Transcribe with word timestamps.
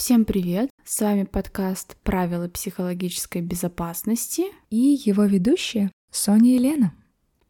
Всем 0.00 0.24
привет! 0.24 0.70
С 0.82 1.02
вами 1.02 1.24
подкаст 1.24 1.94
«Правила 2.04 2.48
психологической 2.48 3.42
безопасности» 3.42 4.44
и 4.70 4.98
его 5.04 5.24
ведущие 5.24 5.92
Соня 6.10 6.56
и 6.56 6.58
Лена. 6.58 6.94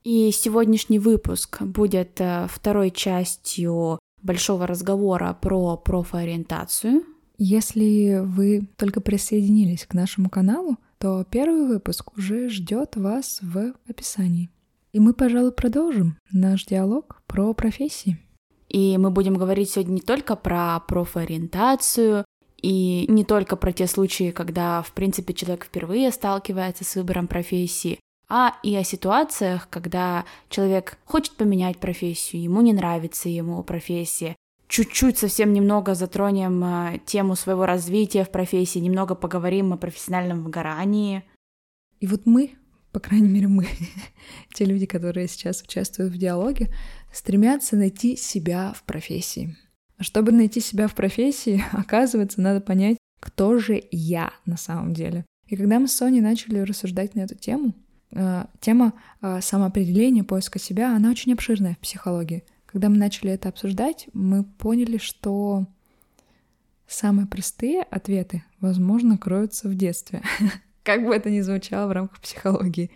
И 0.03 0.33
сегодняшний 0.33 0.99
выпуск 0.99 1.63
будет 1.63 2.21
э, 2.21 2.49
второй 2.51 2.91
частью 2.91 4.01
большого 4.21 4.67
разговора 4.67 5.39
про 5.41 5.77
профориентацию. 5.77 7.05
Если 7.39 8.21
вы 8.21 8.69
только 8.77 9.01
присоединились 9.01 9.87
к 9.87 9.95
нашему 9.95 10.29
каналу, 10.29 10.77
то 10.99 11.25
первый 11.31 11.69
выпуск 11.69 12.19
уже 12.19 12.49
ждет 12.49 12.97
вас 12.97 13.39
в 13.43 13.75
описании. 13.89 14.51
И 14.93 14.99
мы, 14.99 15.15
пожалуй, 15.15 15.53
продолжим 15.53 16.19
наш 16.33 16.67
диалог 16.67 17.23
про 17.29 17.55
профессии. 17.55 18.19
И 18.69 18.99
мы 18.99 19.11
будем 19.11 19.35
говорить 19.35 19.71
сегодня 19.71 19.95
не 19.95 20.01
только 20.01 20.35
про 20.35 20.81
профориентацию, 20.81 22.25
и 22.63 23.07
не 23.09 23.25
только 23.25 23.57
про 23.57 23.73
те 23.73 23.87
случаи, 23.87 24.31
когда, 24.31 24.83
в 24.83 24.93
принципе, 24.93 25.35
человек 25.35 25.65
впервые 25.65 26.11
сталкивается 26.11 26.85
с 26.85 26.95
выбором 26.97 27.27
профессии, 27.27 27.99
а 28.29 28.55
и 28.63 28.77
о 28.77 28.85
ситуациях, 28.85 29.69
когда 29.71 30.25
человек 30.49 30.99
хочет 31.05 31.33
поменять 31.37 31.79
профессию, 31.79 32.43
ему 32.43 32.61
не 32.61 32.73
нравится 32.73 33.29
ему 33.29 33.63
профессия. 33.65 34.37
Чуть-чуть, 34.69 35.19
совсем 35.19 35.53
немного 35.53 35.97
затронем 35.97 36.63
э, 36.63 37.01
тему 37.05 37.35
своего 37.35 37.67
развития 37.67 38.23
в 38.23 38.31
профессии, 38.31 38.79
немного 38.79 39.17
поговорим 39.17 39.73
о 39.73 39.77
профессиональном 39.77 40.45
выгорании. 40.45 41.25
И 41.99 42.07
вот 42.07 42.25
мы, 42.25 42.53
по 42.93 43.01
крайней 43.01 43.29
мере 43.29 43.49
мы, 43.49 43.67
те 44.55 44.65
люди, 44.65 44.87
которые 44.87 45.27
сейчас 45.27 45.63
участвуют 45.63 46.13
в 46.13 46.19
диалоге, 46.19 46.73
стремятся 47.13 47.75
найти 47.75 48.15
себя 48.17 48.73
в 48.77 48.85
профессии. 48.85 49.57
Чтобы 50.01 50.33
найти 50.33 50.61
себя 50.61 50.89
в 50.89 50.95
профессии, 50.95 51.63
оказывается, 51.73 52.41
надо 52.41 52.61
понять, 52.61 52.97
кто 53.21 53.59
же 53.59 53.83
я 53.91 54.33
на 54.47 54.57
самом 54.57 54.95
деле. 54.95 55.25
И 55.47 55.57
когда 55.57 55.79
мы 55.79 55.89
с 55.89 55.93
Соней 55.93 56.21
начали 56.21 56.61
рассуждать 56.61 57.15
на 57.15 57.21
эту 57.21 57.35
тему, 57.35 57.75
э, 58.13 58.47
тема 58.61 58.95
э, 59.21 59.41
самоопределения, 59.43 60.25
поиска 60.25 60.59
себя, 60.59 60.95
она 60.95 61.11
очень 61.11 61.33
обширная 61.33 61.75
в 61.75 61.79
психологии. 61.79 62.45
Когда 62.67 62.89
мы 62.89 62.97
начали 62.97 63.33
это 63.33 63.49
обсуждать, 63.49 64.09
мы 64.13 64.45
поняли, 64.45 64.97
что 64.97 65.67
самые 66.87 67.27
простые 67.27 67.83
ответы, 67.83 68.45
возможно, 68.61 69.19
кроются 69.19 69.69
в 69.69 69.75
детстве. 69.75 70.23
Как 70.83 71.05
бы 71.05 71.15
это 71.15 71.31
ни 71.31 71.41
звучало 71.41 71.89
в 71.89 71.93
рамках 71.93 72.21
психологии. 72.21 72.91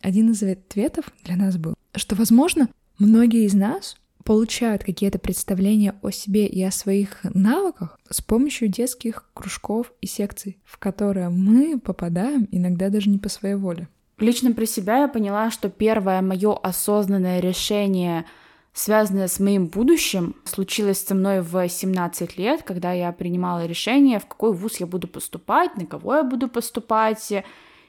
Один 0.00 0.32
из 0.32 0.42
ответов 0.42 1.10
для 1.24 1.36
нас 1.36 1.56
был, 1.56 1.74
что, 1.94 2.16
возможно, 2.16 2.68
многие 2.98 3.46
из 3.46 3.54
нас 3.54 3.96
получают 4.24 4.82
какие-то 4.82 5.18
представления 5.18 5.94
о 6.02 6.10
себе 6.10 6.46
и 6.46 6.62
о 6.62 6.70
своих 6.70 7.20
навыках 7.22 7.98
с 8.08 8.20
помощью 8.20 8.68
детских 8.68 9.28
кружков 9.34 9.92
и 10.00 10.06
секций, 10.06 10.58
в 10.64 10.78
которые 10.78 11.28
мы 11.28 11.78
попадаем 11.78 12.48
иногда 12.50 12.88
даже 12.88 13.10
не 13.10 13.18
по 13.18 13.28
своей 13.28 13.54
воле. 13.54 13.88
Лично 14.18 14.52
при 14.52 14.64
себя 14.64 15.02
я 15.02 15.08
поняла, 15.08 15.50
что 15.50 15.68
первое 15.68 16.22
мое 16.22 16.56
осознанное 16.56 17.40
решение, 17.40 18.24
связанное 18.72 19.28
с 19.28 19.40
моим 19.40 19.66
будущим, 19.66 20.36
случилось 20.44 21.04
со 21.04 21.14
мной 21.14 21.40
в 21.40 21.68
17 21.68 22.38
лет, 22.38 22.62
когда 22.62 22.92
я 22.92 23.12
принимала 23.12 23.66
решение, 23.66 24.20
в 24.20 24.26
какой 24.26 24.52
вуз 24.52 24.78
я 24.78 24.86
буду 24.86 25.08
поступать, 25.08 25.76
на 25.76 25.84
кого 25.84 26.14
я 26.16 26.22
буду 26.22 26.48
поступать. 26.48 27.32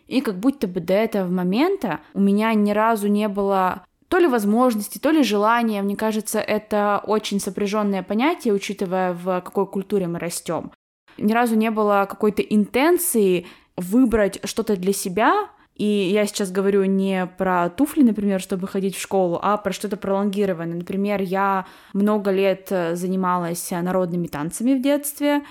И 0.07 0.21
как 0.21 0.39
будто 0.39 0.67
бы 0.67 0.81
до 0.81 0.93
этого 0.93 1.31
момента 1.31 2.01
у 2.13 2.19
меня 2.19 2.53
ни 2.53 2.71
разу 2.71 3.07
не 3.07 3.27
было 3.27 3.85
то 4.15 4.19
ли 4.19 4.27
возможности, 4.27 4.97
то 4.97 5.11
ли 5.11 5.23
желания. 5.23 5.81
Мне 5.81 5.97
кажется, 5.97 6.39
это 6.39 7.03
очень 7.05 7.41
сопряженное 7.41 8.01
понятие, 8.01 8.53
учитывая, 8.53 9.11
в 9.11 9.41
какой 9.41 9.67
культуре 9.67 10.07
мы 10.07 10.19
растем. 10.19 10.71
Ни 11.17 11.33
разу 11.33 11.57
не 11.57 11.69
было 11.69 12.07
какой-то 12.09 12.41
интенции 12.41 13.45
выбрать 13.75 14.39
что-то 14.45 14.77
для 14.77 14.93
себя, 14.93 15.49
и 15.75 15.83
я 15.83 16.25
сейчас 16.27 16.49
говорю 16.49 16.85
не 16.85 17.25
про 17.25 17.69
туфли, 17.69 18.03
например, 18.03 18.39
чтобы 18.39 18.69
ходить 18.69 18.95
в 18.95 19.01
школу, 19.01 19.37
а 19.41 19.57
про 19.57 19.73
что-то 19.73 19.97
пролонгированное. 19.97 20.77
Например, 20.77 21.21
я 21.21 21.65
много 21.91 22.31
лет 22.31 22.69
занималась 22.69 23.69
народными 23.69 24.27
танцами 24.27 24.75
в 24.75 24.81
детстве. 24.81 25.43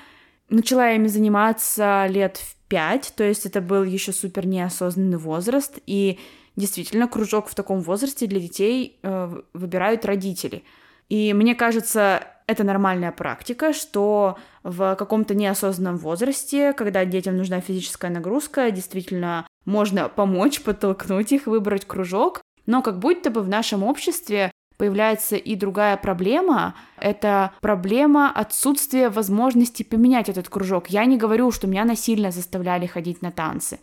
Начала 0.48 0.90
ими 0.92 1.08
заниматься 1.08 2.06
лет 2.08 2.38
в 2.38 2.56
пять, 2.68 3.12
то 3.14 3.24
есть 3.24 3.44
это 3.44 3.60
был 3.60 3.84
еще 3.84 4.12
супер 4.12 4.46
неосознанный 4.46 5.18
возраст, 5.18 5.78
и 5.86 6.18
действительно 6.56 7.08
кружок 7.08 7.48
в 7.48 7.54
таком 7.54 7.80
возрасте 7.80 8.26
для 8.26 8.40
детей 8.40 8.98
э, 9.02 9.42
выбирают 9.52 10.04
родители. 10.04 10.64
И 11.08 11.32
мне 11.34 11.54
кажется, 11.54 12.26
это 12.46 12.64
нормальная 12.64 13.12
практика, 13.12 13.72
что 13.72 14.38
в 14.62 14.96
каком-то 14.96 15.34
неосознанном 15.34 15.96
возрасте, 15.96 16.72
когда 16.72 17.04
детям 17.04 17.36
нужна 17.36 17.60
физическая 17.60 18.10
нагрузка, 18.10 18.70
действительно 18.70 19.46
можно 19.64 20.08
помочь, 20.08 20.60
подтолкнуть 20.60 21.32
их 21.32 21.46
выбрать 21.46 21.86
кружок. 21.86 22.40
Но 22.66 22.82
как 22.82 22.98
будто 22.98 23.30
бы 23.30 23.42
в 23.42 23.48
нашем 23.48 23.82
обществе 23.82 24.50
появляется 24.76 25.36
и 25.36 25.54
другая 25.54 25.96
проблема. 25.96 26.74
Это 26.98 27.52
проблема 27.60 28.30
отсутствия 28.30 29.08
возможности 29.08 29.82
поменять 29.82 30.28
этот 30.28 30.48
кружок. 30.48 30.88
Я 30.88 31.04
не 31.04 31.16
говорю, 31.16 31.50
что 31.50 31.66
меня 31.66 31.84
насильно 31.84 32.30
заставляли 32.30 32.86
ходить 32.86 33.22
на 33.22 33.30
танцы. 33.30 33.78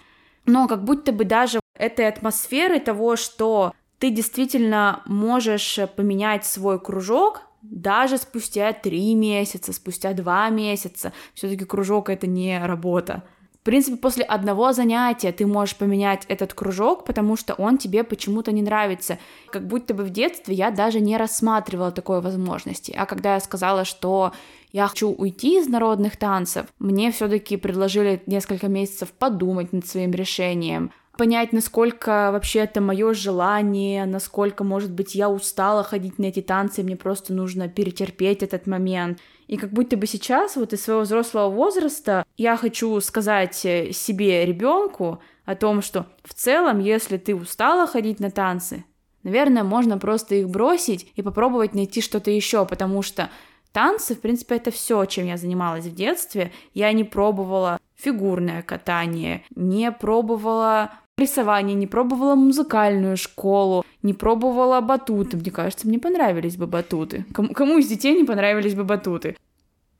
Но 0.45 0.67
как 0.67 0.83
будто 0.83 1.11
бы 1.11 1.23
даже 1.23 1.59
этой 1.81 2.07
атмосферы 2.07 2.79
того, 2.79 3.15
что 3.15 3.73
ты 3.97 4.11
действительно 4.11 5.01
можешь 5.05 5.79
поменять 5.95 6.45
свой 6.45 6.79
кружок 6.79 7.41
даже 7.61 8.17
спустя 8.17 8.73
три 8.73 9.13
месяца, 9.15 9.73
спустя 9.73 10.13
два 10.13 10.49
месяца. 10.49 11.13
Все-таки 11.33 11.65
кружок 11.65 12.09
это 12.09 12.27
не 12.27 12.59
работа. 12.63 13.23
В 13.61 13.63
принципе, 13.63 13.97
после 13.97 14.23
одного 14.23 14.73
занятия 14.73 15.31
ты 15.31 15.45
можешь 15.45 15.75
поменять 15.75 16.25
этот 16.27 16.55
кружок, 16.55 17.05
потому 17.05 17.37
что 17.37 17.53
он 17.53 17.77
тебе 17.77 18.03
почему-то 18.03 18.51
не 18.51 18.63
нравится. 18.63 19.19
Как 19.51 19.67
будто 19.67 19.93
бы 19.93 20.03
в 20.03 20.09
детстве 20.09 20.55
я 20.55 20.71
даже 20.71 20.99
не 20.99 21.15
рассматривала 21.15 21.91
такой 21.91 22.21
возможности. 22.21 22.91
А 22.97 23.05
когда 23.05 23.35
я 23.35 23.39
сказала, 23.39 23.85
что 23.85 24.33
я 24.71 24.87
хочу 24.87 25.09
уйти 25.11 25.59
из 25.59 25.67
народных 25.67 26.17
танцев, 26.17 26.65
мне 26.79 27.11
все-таки 27.11 27.55
предложили 27.55 28.23
несколько 28.25 28.67
месяцев 28.67 29.11
подумать 29.11 29.73
над 29.73 29.85
своим 29.85 30.11
решением, 30.11 30.91
понять, 31.21 31.53
насколько 31.53 32.31
вообще 32.31 32.61
это 32.61 32.81
мое 32.81 33.13
желание, 33.13 34.07
насколько, 34.07 34.63
может 34.63 34.91
быть, 34.91 35.13
я 35.13 35.29
устала 35.29 35.83
ходить 35.83 36.17
на 36.17 36.25
эти 36.25 36.41
танцы, 36.41 36.81
мне 36.81 36.95
просто 36.95 37.31
нужно 37.31 37.69
перетерпеть 37.69 38.41
этот 38.41 38.65
момент. 38.65 39.19
И 39.45 39.55
как 39.57 39.69
будто 39.69 39.97
бы 39.97 40.07
сейчас, 40.07 40.55
вот 40.55 40.73
из 40.73 40.81
своего 40.81 41.01
взрослого 41.01 41.51
возраста, 41.51 42.25
я 42.37 42.57
хочу 42.57 42.99
сказать 43.01 43.63
э, 43.65 43.91
себе, 43.91 44.47
ребенку, 44.47 45.21
о 45.45 45.55
том, 45.55 45.83
что 45.83 46.07
в 46.23 46.33
целом, 46.33 46.79
если 46.79 47.17
ты 47.17 47.35
устала 47.35 47.85
ходить 47.85 48.19
на 48.19 48.31
танцы, 48.31 48.83
наверное, 49.21 49.63
можно 49.63 49.99
просто 49.99 50.33
их 50.33 50.49
бросить 50.49 51.11
и 51.15 51.21
попробовать 51.21 51.75
найти 51.75 52.01
что-то 52.01 52.31
еще, 52.31 52.65
потому 52.65 53.03
что 53.03 53.29
танцы, 53.73 54.15
в 54.15 54.21
принципе, 54.21 54.55
это 54.55 54.71
все, 54.71 55.05
чем 55.05 55.27
я 55.27 55.37
занималась 55.37 55.85
в 55.85 55.93
детстве. 55.93 56.51
Я 56.73 56.91
не 56.93 57.03
пробовала 57.03 57.79
фигурное 57.95 58.63
катание, 58.63 59.43
не 59.55 59.91
пробовала 59.91 60.93
рисование, 61.17 61.75
не 61.75 61.87
пробовала 61.87 62.35
музыкальную 62.35 63.17
школу, 63.17 63.85
не 64.01 64.13
пробовала 64.13 64.81
батуты. 64.81 65.37
Мне 65.37 65.51
кажется, 65.51 65.87
мне 65.87 65.99
понравились 65.99 66.57
бы 66.57 66.67
батуты. 66.67 67.25
Кому, 67.33 67.53
кому 67.53 67.77
из 67.77 67.87
детей 67.87 68.15
не 68.17 68.25
понравились 68.25 68.75
бы 68.75 68.83
батуты? 68.83 69.35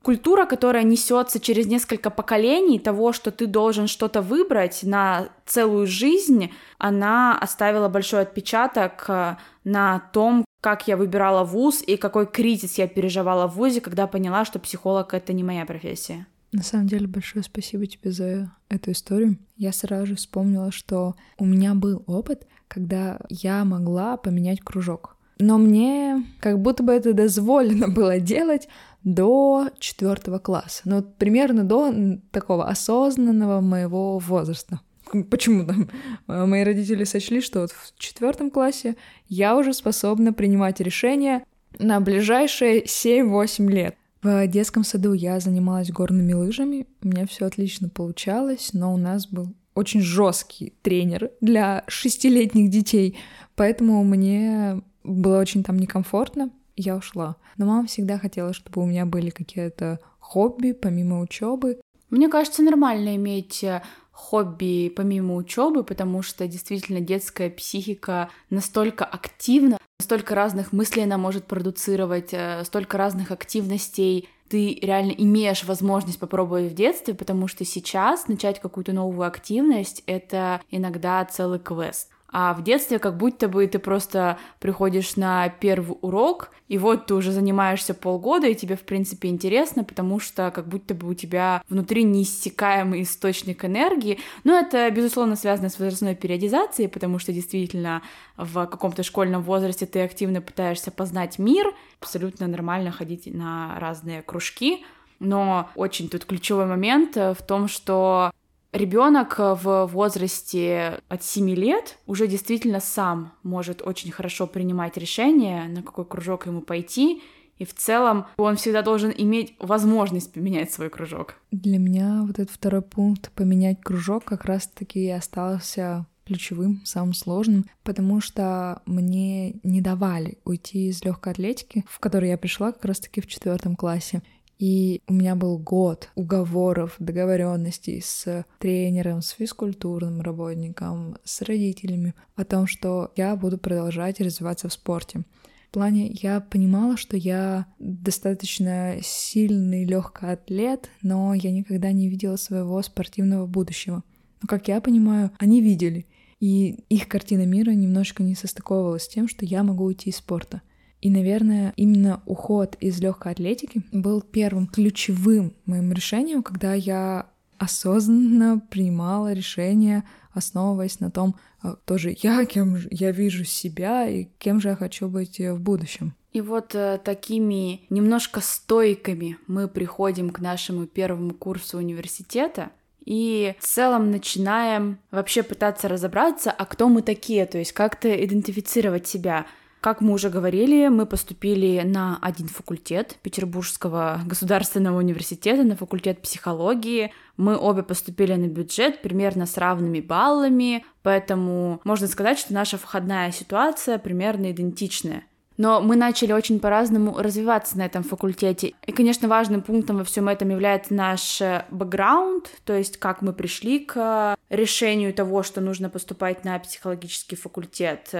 Культура, 0.02 0.46
которая 0.46 0.82
несется 0.82 1.38
через 1.38 1.66
несколько 1.66 2.10
поколений 2.10 2.80
того, 2.80 3.12
что 3.12 3.30
ты 3.30 3.46
должен 3.46 3.86
что-то 3.86 4.20
выбрать 4.20 4.82
на 4.82 5.28
целую 5.46 5.86
жизнь, 5.86 6.50
она 6.78 7.38
оставила 7.38 7.88
большой 7.88 8.22
отпечаток 8.22 9.04
э, 9.06 9.36
на 9.62 10.00
том, 10.12 10.44
как 10.60 10.88
я 10.88 10.96
выбирала 10.96 11.44
вуз 11.44 11.82
и 11.86 11.96
какой 11.96 12.26
кризис 12.26 12.78
я 12.78 12.88
переживала 12.88 13.46
в 13.46 13.54
вузе, 13.54 13.80
когда 13.80 14.08
поняла, 14.08 14.44
что 14.44 14.58
психолог— 14.58 15.14
это 15.14 15.32
не 15.32 15.44
моя 15.44 15.64
профессия. 15.66 16.26
На 16.52 16.62
самом 16.62 16.86
деле, 16.86 17.06
большое 17.06 17.42
спасибо 17.42 17.86
тебе 17.86 18.12
за 18.12 18.52
эту 18.68 18.92
историю. 18.92 19.38
Я 19.56 19.72
сразу 19.72 20.06
же 20.06 20.14
вспомнила, 20.16 20.70
что 20.70 21.14
у 21.38 21.46
меня 21.46 21.74
был 21.74 22.04
опыт, 22.06 22.46
когда 22.68 23.18
я 23.30 23.64
могла 23.64 24.18
поменять 24.18 24.60
кружок. 24.60 25.16
Но 25.38 25.58
мне 25.58 26.24
как 26.40 26.60
будто 26.60 26.82
бы 26.82 26.92
это 26.92 27.14
дозволено 27.14 27.88
было 27.94 28.20
делать 28.20 28.68
до 29.02 29.70
четвертого 29.78 30.38
класса. 30.38 30.82
Ну, 30.84 30.96
вот 30.96 31.16
примерно 31.16 31.64
до 31.64 31.92
такого 32.30 32.68
осознанного 32.68 33.60
моего 33.60 34.18
возраста. 34.18 34.80
Почему 35.30 35.66
там 35.66 35.88
мои 36.26 36.64
родители 36.64 37.04
сочли, 37.04 37.40
что 37.40 37.60
вот 37.60 37.72
в 37.72 37.98
четвертом 37.98 38.50
классе 38.50 38.96
я 39.26 39.56
уже 39.56 39.72
способна 39.72 40.32
принимать 40.32 40.80
решения 40.80 41.44
на 41.78 42.00
ближайшие 42.00 42.84
7-8 42.84 43.68
лет. 43.70 43.96
В 44.22 44.46
детском 44.46 44.84
саду 44.84 45.14
я 45.14 45.40
занималась 45.40 45.90
горными 45.90 46.32
лыжами, 46.32 46.86
у 47.02 47.08
меня 47.08 47.26
все 47.26 47.46
отлично 47.46 47.88
получалось, 47.88 48.70
но 48.72 48.94
у 48.94 48.96
нас 48.96 49.26
был 49.26 49.48
очень 49.74 50.00
жесткий 50.00 50.74
тренер 50.82 51.32
для 51.40 51.82
шестилетних 51.88 52.70
детей, 52.70 53.18
поэтому 53.56 54.04
мне 54.04 54.80
было 55.02 55.40
очень 55.40 55.64
там 55.64 55.76
некомфортно. 55.78 56.50
я 56.76 56.96
ушла. 56.96 57.36
Но 57.56 57.66
мама 57.66 57.86
всегда 57.88 58.16
хотела, 58.16 58.52
чтобы 58.52 58.82
у 58.82 58.86
меня 58.86 59.06
были 59.06 59.30
какие-то 59.30 59.98
хобби 60.20 60.70
помимо 60.70 61.20
учебы. 61.20 61.80
Мне 62.10 62.28
кажется, 62.28 62.62
нормально 62.62 63.16
иметь 63.16 63.64
э, 63.64 63.82
хобби 64.12 64.92
помимо 64.94 65.34
учебы, 65.34 65.82
потому 65.82 66.22
что 66.22 66.46
действительно 66.46 67.00
детская 67.00 67.50
психика 67.50 68.30
настолько 68.50 69.04
активна, 69.04 69.78
столько 70.02 70.34
разных 70.34 70.72
мыслей 70.72 71.04
она 71.04 71.16
может 71.16 71.46
продуцировать, 71.46 72.30
э, 72.32 72.62
столько 72.64 72.98
разных 72.98 73.30
активностей 73.30 74.28
ты 74.52 74.78
реально 74.82 75.12
имеешь 75.12 75.64
возможность 75.64 76.18
попробовать 76.18 76.70
в 76.70 76.74
детстве, 76.74 77.14
потому 77.14 77.48
что 77.48 77.64
сейчас 77.64 78.28
начать 78.28 78.60
какую-то 78.60 78.92
новую 78.92 79.26
активность— 79.26 80.02
это 80.06 80.60
иногда 80.70 81.24
целый 81.24 81.58
квест. 81.58 82.11
А 82.32 82.54
в 82.54 82.64
детстве 82.64 82.98
как 82.98 83.18
будто 83.18 83.46
бы 83.46 83.66
ты 83.66 83.78
просто 83.78 84.38
приходишь 84.58 85.16
на 85.16 85.50
первый 85.50 85.98
урок, 86.00 86.50
и 86.68 86.78
вот 86.78 87.06
ты 87.06 87.14
уже 87.14 87.30
занимаешься 87.30 87.92
полгода, 87.92 88.46
и 88.46 88.54
тебе, 88.54 88.76
в 88.76 88.80
принципе, 88.80 89.28
интересно, 89.28 89.84
потому 89.84 90.18
что 90.18 90.50
как 90.50 90.66
будто 90.66 90.94
бы 90.94 91.08
у 91.08 91.14
тебя 91.14 91.62
внутри 91.68 92.04
неиссякаемый 92.04 93.02
источник 93.02 93.66
энергии. 93.66 94.18
Но 94.44 94.58
это, 94.58 94.90
безусловно, 94.90 95.36
связано 95.36 95.68
с 95.68 95.78
возрастной 95.78 96.14
периодизацией, 96.14 96.88
потому 96.88 97.18
что 97.18 97.32
действительно 97.32 98.02
в 98.38 98.66
каком-то 98.66 99.02
школьном 99.02 99.42
возрасте 99.42 99.84
ты 99.84 100.00
активно 100.00 100.40
пытаешься 100.40 100.90
познать 100.90 101.38
мир, 101.38 101.74
абсолютно 102.00 102.46
нормально 102.46 102.90
ходить 102.90 103.26
на 103.26 103.78
разные 103.78 104.22
кружки, 104.22 104.84
но 105.20 105.68
очень 105.74 106.08
тут 106.08 106.24
ключевой 106.24 106.66
момент 106.66 107.16
в 107.16 107.36
том, 107.46 107.68
что 107.68 108.32
Ребенок 108.72 109.38
в 109.38 109.86
возрасте 109.92 111.00
от 111.08 111.22
7 111.22 111.50
лет 111.50 111.98
уже 112.06 112.26
действительно 112.26 112.80
сам 112.80 113.32
может 113.42 113.82
очень 113.82 114.10
хорошо 114.10 114.46
принимать 114.46 114.96
решение, 114.96 115.68
на 115.68 115.82
какой 115.82 116.06
кружок 116.06 116.46
ему 116.46 116.62
пойти, 116.62 117.22
и 117.58 117.66
в 117.66 117.74
целом 117.74 118.26
он 118.38 118.56
всегда 118.56 118.80
должен 118.80 119.12
иметь 119.14 119.54
возможность 119.58 120.32
поменять 120.32 120.72
свой 120.72 120.88
кружок. 120.88 121.36
Для 121.50 121.78
меня 121.78 122.22
вот 122.22 122.38
этот 122.38 122.50
второй 122.50 122.80
пункт 122.80 123.30
поменять 123.32 123.80
кружок 123.82 124.24
как 124.24 124.46
раз-таки 124.46 125.08
остался 125.10 126.06
ключевым, 126.24 126.80
самым 126.84 127.14
сложным, 127.14 127.66
потому 127.82 128.20
что 128.20 128.80
мне 128.86 129.56
не 129.64 129.80
давали 129.80 130.38
уйти 130.44 130.88
из 130.88 131.04
легкой 131.04 131.32
атлетики, 131.32 131.84
в 131.88 131.98
которую 131.98 132.30
я 132.30 132.38
пришла 132.38 132.72
как 132.72 132.84
раз-таки 132.84 133.20
в 133.20 133.26
четвертом 133.26 133.76
классе. 133.76 134.22
И 134.62 135.02
у 135.08 135.14
меня 135.14 135.34
был 135.34 135.58
год 135.58 136.10
уговоров, 136.14 136.94
договоренностей 137.00 138.00
с 138.00 138.46
тренером, 138.60 139.20
с 139.20 139.30
физкультурным 139.30 140.20
работником, 140.20 141.16
с 141.24 141.42
родителями 141.42 142.14
о 142.36 142.44
том, 142.44 142.68
что 142.68 143.10
я 143.16 143.34
буду 143.34 143.58
продолжать 143.58 144.20
развиваться 144.20 144.68
в 144.68 144.72
спорте. 144.72 145.22
В 145.68 145.72
плане 145.72 146.16
я 146.22 146.38
понимала, 146.38 146.96
что 146.96 147.16
я 147.16 147.66
достаточно 147.80 148.98
сильный 149.02 149.84
легкий 149.84 150.26
атлет, 150.26 150.90
но 151.02 151.34
я 151.34 151.50
никогда 151.50 151.90
не 151.90 152.08
видела 152.08 152.36
своего 152.36 152.80
спортивного 152.82 153.46
будущего. 153.46 154.04
Но, 154.42 154.46
как 154.46 154.68
я 154.68 154.80
понимаю, 154.80 155.32
они 155.40 155.60
видели. 155.60 156.06
И 156.38 156.84
их 156.88 157.08
картина 157.08 157.46
мира 157.46 157.72
немножко 157.72 158.22
не 158.22 158.36
состыковывалась 158.36 159.06
с 159.06 159.08
тем, 159.08 159.26
что 159.26 159.44
я 159.44 159.64
могу 159.64 159.82
уйти 159.86 160.10
из 160.10 160.18
спорта. 160.18 160.62
И, 161.02 161.10
наверное, 161.10 161.74
именно 161.76 162.22
уход 162.26 162.76
из 162.80 163.00
легкой 163.00 163.32
атлетики 163.32 163.82
был 163.92 164.22
первым 164.22 164.68
ключевым 164.68 165.52
моим 165.66 165.92
решением, 165.92 166.44
когда 166.44 166.74
я 166.74 167.26
осознанно 167.58 168.60
принимала 168.70 169.32
решение, 169.32 170.04
основываясь 170.32 171.00
на 171.00 171.10
том, 171.10 171.34
а, 171.60 171.74
тоже 171.74 172.16
я, 172.22 172.44
кем 172.44 172.76
я 172.90 173.10
вижу 173.10 173.44
себя 173.44 174.08
и 174.08 174.28
кем 174.38 174.60
же 174.60 174.68
я 174.68 174.76
хочу 174.76 175.08
быть 175.08 175.40
в 175.40 175.60
будущем. 175.60 176.14
И 176.32 176.40
вот 176.40 176.74
э, 176.74 176.98
такими 177.04 177.82
немножко 177.90 178.40
стойками 178.40 179.36
мы 179.46 179.68
приходим 179.68 180.30
к 180.30 180.38
нашему 180.38 180.86
первому 180.86 181.34
курсу 181.34 181.78
университета, 181.78 182.70
и 183.04 183.54
в 183.58 183.66
целом 183.66 184.12
начинаем 184.12 184.98
вообще 185.10 185.42
пытаться 185.42 185.88
разобраться, 185.88 186.52
а 186.52 186.64
кто 186.64 186.88
мы 186.88 187.02
такие, 187.02 187.44
то 187.46 187.58
есть 187.58 187.72
как-то 187.72 188.08
идентифицировать 188.24 189.06
себя. 189.06 189.46
Как 189.82 190.00
мы 190.00 190.12
уже 190.12 190.30
говорили, 190.30 190.86
мы 190.86 191.06
поступили 191.06 191.82
на 191.84 192.16
один 192.22 192.46
факультет 192.46 193.16
Петербургского 193.20 194.20
государственного 194.24 194.98
университета, 194.98 195.64
на 195.64 195.74
факультет 195.74 196.22
психологии. 196.22 197.12
Мы 197.36 197.56
обе 197.56 197.82
поступили 197.82 198.32
на 198.34 198.46
бюджет 198.46 199.02
примерно 199.02 199.44
с 199.44 199.56
равными 199.56 199.98
баллами, 199.98 200.84
поэтому 201.02 201.80
можно 201.82 202.06
сказать, 202.06 202.38
что 202.38 202.54
наша 202.54 202.78
входная 202.78 203.32
ситуация 203.32 203.98
примерно 203.98 204.52
идентичная. 204.52 205.24
Но 205.56 205.80
мы 205.80 205.96
начали 205.96 206.30
очень 206.30 206.60
по-разному 206.60 207.18
развиваться 207.18 207.76
на 207.76 207.84
этом 207.84 208.04
факультете. 208.04 208.74
И, 208.86 208.92
конечно, 208.92 209.26
важным 209.26 209.62
пунктом 209.62 209.96
во 209.96 210.04
всем 210.04 210.28
этом 210.28 210.48
является 210.50 210.94
наш 210.94 211.42
бэкграунд, 211.72 212.52
то 212.64 212.72
есть 212.72 212.98
как 212.98 213.20
мы 213.20 213.32
пришли 213.32 213.80
к 213.80 214.36
решению 214.48 215.12
того, 215.12 215.42
что 215.42 215.60
нужно 215.60 215.90
поступать 215.90 216.44
на 216.44 216.56
психологический 216.60 217.34
факультет. 217.34 218.14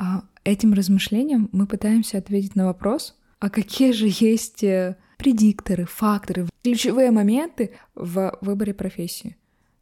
А 0.00 0.22
этим 0.44 0.72
размышлением 0.72 1.50
мы 1.52 1.66
пытаемся 1.66 2.16
ответить 2.16 2.56
на 2.56 2.64
вопрос, 2.64 3.14
а 3.38 3.50
какие 3.50 3.92
же 3.92 4.06
есть 4.08 4.64
э, 4.64 4.96
предикторы, 5.18 5.84
факторы, 5.84 6.48
ключевые 6.64 7.10
моменты 7.10 7.72
в 7.94 8.38
выборе 8.40 8.72
профессии. 8.72 9.36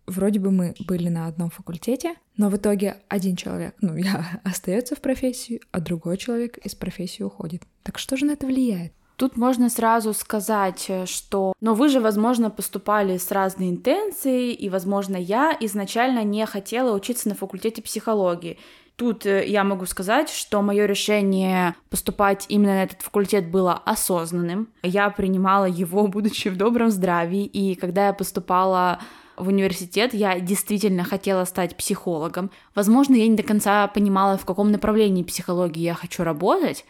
Вроде 0.09 0.41
бы 0.41 0.50
мы 0.50 0.75
были 0.88 1.09
на 1.09 1.29
одном 1.29 1.50
факультете, 1.50 2.17
но 2.37 2.49
в 2.49 2.56
итоге 2.56 2.97
один 3.06 3.37
человек, 3.37 3.76
ну, 3.81 3.94
я, 3.94 4.41
остается 4.44 4.97
в 4.97 5.00
профессии, 5.00 5.61
а 5.70 5.79
другой 5.79 6.17
человек 6.17 6.59
из 6.59 6.75
профессии 6.75 7.23
уходит. 7.23 7.62
Так 7.85 7.97
что 7.97 8.17
же 8.17 8.26
на 8.26 8.32
это 8.32 8.49
влияет? 8.49 8.93
Тут 9.15 9.37
можно 9.37 9.70
сразу 9.70 10.15
сказать, 10.15 10.87
э, 10.88 11.06
что, 11.06 11.53
но 11.61 11.75
вы 11.75 11.91
же, 11.91 12.00
возможно, 12.00 12.50
поступали 12.50 13.19
с 13.19 13.31
разной 13.31 13.70
интенцией, 13.70 14.53
и, 14.53 14.69
возможно, 14.69 15.17
я 15.17 15.56
изначально 15.61 16.25
не 16.25 16.44
хотела 16.44 16.93
учиться 16.93 17.29
на 17.29 17.37
факультете 17.37 17.82
психологии. 17.82 18.59
Тут 18.98 19.26
э, 19.26 19.46
я 19.46 19.62
могу 19.62 19.86
сказать, 19.86 20.28
что 20.28 20.60
мое 20.60 20.84
решение 20.86 21.76
поступать 21.88 22.46
именно 22.48 22.74
на 22.74 22.82
этот 22.82 23.00
факультет 23.00 23.48
было 23.48 23.74
осознанным. 23.74 24.70
Я 24.82 25.08
принимала 25.10 25.66
его, 25.66 26.06
будучи 26.08 26.48
в 26.48 26.56
добром 26.56 26.90
здравии, 26.90 27.44
и 27.44 27.76
когда 27.76 28.08
я 28.08 28.12
поступала 28.12 28.98
в 29.36 29.46
университет, 29.46 30.14
я 30.14 30.40
действительно 30.40 31.04
хотела 31.04 31.44
стать 31.44 31.76
психологом. 31.76 32.50
Возможно, 32.74 33.14
я 33.14 33.28
не 33.28 33.36
до 33.36 33.44
конца 33.44 33.86
понимала, 33.86 34.36
в 34.36 34.44
каком 34.44 34.72
направлении 34.72 35.22
психологии 35.22 35.82
я 35.82 35.94
хочу 35.94 36.24
работать. 36.24 36.84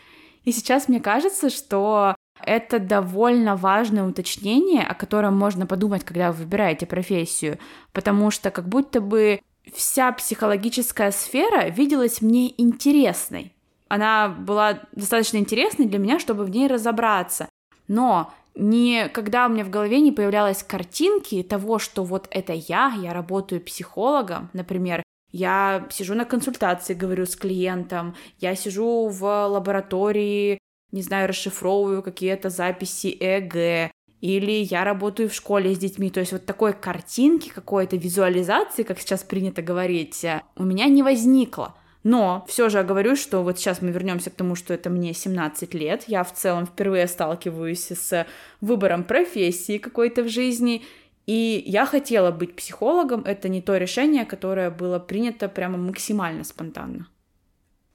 И 0.44 0.52
сейчас 0.52 0.88
мне 0.88 1.00
кажется, 1.00 1.50
что 1.50 2.14
это 2.42 2.78
довольно 2.78 3.54
важное 3.54 4.04
уточнение, 4.04 4.82
о 4.82 4.94
котором 4.94 5.36
можно 5.36 5.66
подумать, 5.66 6.04
когда 6.04 6.32
вы 6.32 6.44
выбираете 6.44 6.86
профессию, 6.86 7.58
потому 7.92 8.30
что 8.30 8.50
как 8.50 8.66
будто 8.66 9.02
бы 9.02 9.40
вся 9.74 10.12
психологическая 10.12 11.10
сфера 11.10 11.68
виделась 11.68 12.20
мне 12.20 12.52
интересной. 12.60 13.52
Она 13.88 14.28
была 14.28 14.80
достаточно 14.92 15.38
интересной 15.38 15.86
для 15.86 15.98
меня, 15.98 16.18
чтобы 16.18 16.44
в 16.44 16.50
ней 16.50 16.66
разобраться. 16.66 17.48
Но 17.86 18.32
никогда 18.54 19.46
у 19.46 19.48
меня 19.48 19.64
в 19.64 19.70
голове 19.70 20.00
не 20.00 20.12
появлялось 20.12 20.62
картинки 20.62 21.42
того, 21.42 21.78
что 21.78 22.04
вот 22.04 22.28
это 22.30 22.52
я, 22.52 22.94
я 23.00 23.12
работаю 23.12 23.60
психологом, 23.60 24.50
например, 24.52 25.02
я 25.30 25.86
сижу 25.90 26.14
на 26.14 26.24
консультации, 26.24 26.94
говорю 26.94 27.26
с 27.26 27.36
клиентом, 27.36 28.14
я 28.38 28.54
сижу 28.54 29.08
в 29.08 29.46
лаборатории, 29.48 30.58
не 30.90 31.02
знаю, 31.02 31.28
расшифровываю 31.28 32.02
какие-то 32.02 32.48
записи 32.48 33.16
ЭГ, 33.20 33.90
или 34.20 34.52
я 34.52 34.84
работаю 34.84 35.28
в 35.28 35.34
школе 35.34 35.74
с 35.74 35.78
детьми. 35.78 36.10
То 36.10 36.20
есть 36.20 36.32
вот 36.32 36.44
такой 36.44 36.72
картинки, 36.72 37.50
какой-то 37.50 37.96
визуализации, 37.96 38.82
как 38.82 38.98
сейчас 38.98 39.22
принято 39.22 39.62
говорить, 39.62 40.24
у 40.56 40.64
меня 40.64 40.86
не 40.86 41.02
возникло. 41.02 41.74
Но 42.04 42.44
все 42.48 42.68
же 42.68 42.78
я 42.78 42.84
говорю, 42.84 43.16
что 43.16 43.42
вот 43.42 43.58
сейчас 43.58 43.82
мы 43.82 43.90
вернемся 43.90 44.30
к 44.30 44.34
тому, 44.34 44.54
что 44.54 44.72
это 44.72 44.88
мне 44.88 45.12
17 45.12 45.74
лет. 45.74 46.04
Я 46.06 46.24
в 46.24 46.32
целом 46.32 46.66
впервые 46.66 47.06
сталкиваюсь 47.06 47.90
с 47.90 48.26
выбором 48.60 49.04
профессии 49.04 49.78
какой-то 49.78 50.22
в 50.22 50.28
жизни. 50.28 50.84
И 51.26 51.62
я 51.66 51.84
хотела 51.84 52.30
быть 52.30 52.56
психологом. 52.56 53.22
Это 53.24 53.48
не 53.48 53.60
то 53.60 53.76
решение, 53.76 54.24
которое 54.24 54.70
было 54.70 54.98
принято 54.98 55.48
прямо 55.48 55.76
максимально 55.76 56.44
спонтанно. 56.44 57.08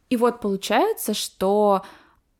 И 0.09 0.17
вот 0.17 0.41
получается, 0.41 1.15
что 1.15 1.83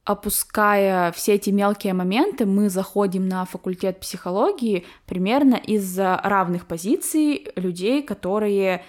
опуская 0.05 1.11
все 1.13 1.33
эти 1.33 1.49
мелкие 1.49 1.93
моменты, 1.93 2.45
мы 2.45 2.69
заходим 2.69 3.27
на 3.27 3.45
факультет 3.45 3.99
психологии 3.99 4.85
примерно 5.05 5.55
из 5.55 5.97
равных 5.97 6.67
позиций 6.67 7.47
людей, 7.55 8.03
которые 8.03 8.83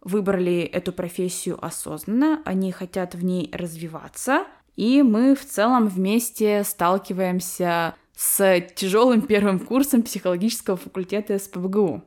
выбрали 0.00 0.60
эту 0.60 0.92
профессию 0.92 1.64
осознанно, 1.64 2.42
они 2.44 2.72
хотят 2.72 3.14
в 3.14 3.24
ней 3.24 3.50
развиваться, 3.52 4.44
и 4.76 5.02
мы 5.02 5.34
в 5.34 5.44
целом 5.44 5.86
вместе 5.88 6.64
сталкиваемся 6.64 7.94
с 8.16 8.60
тяжелым 8.74 9.22
первым 9.22 9.58
курсом 9.58 10.02
психологического 10.02 10.76
факультета 10.76 11.38
СПБГУ. 11.38 12.02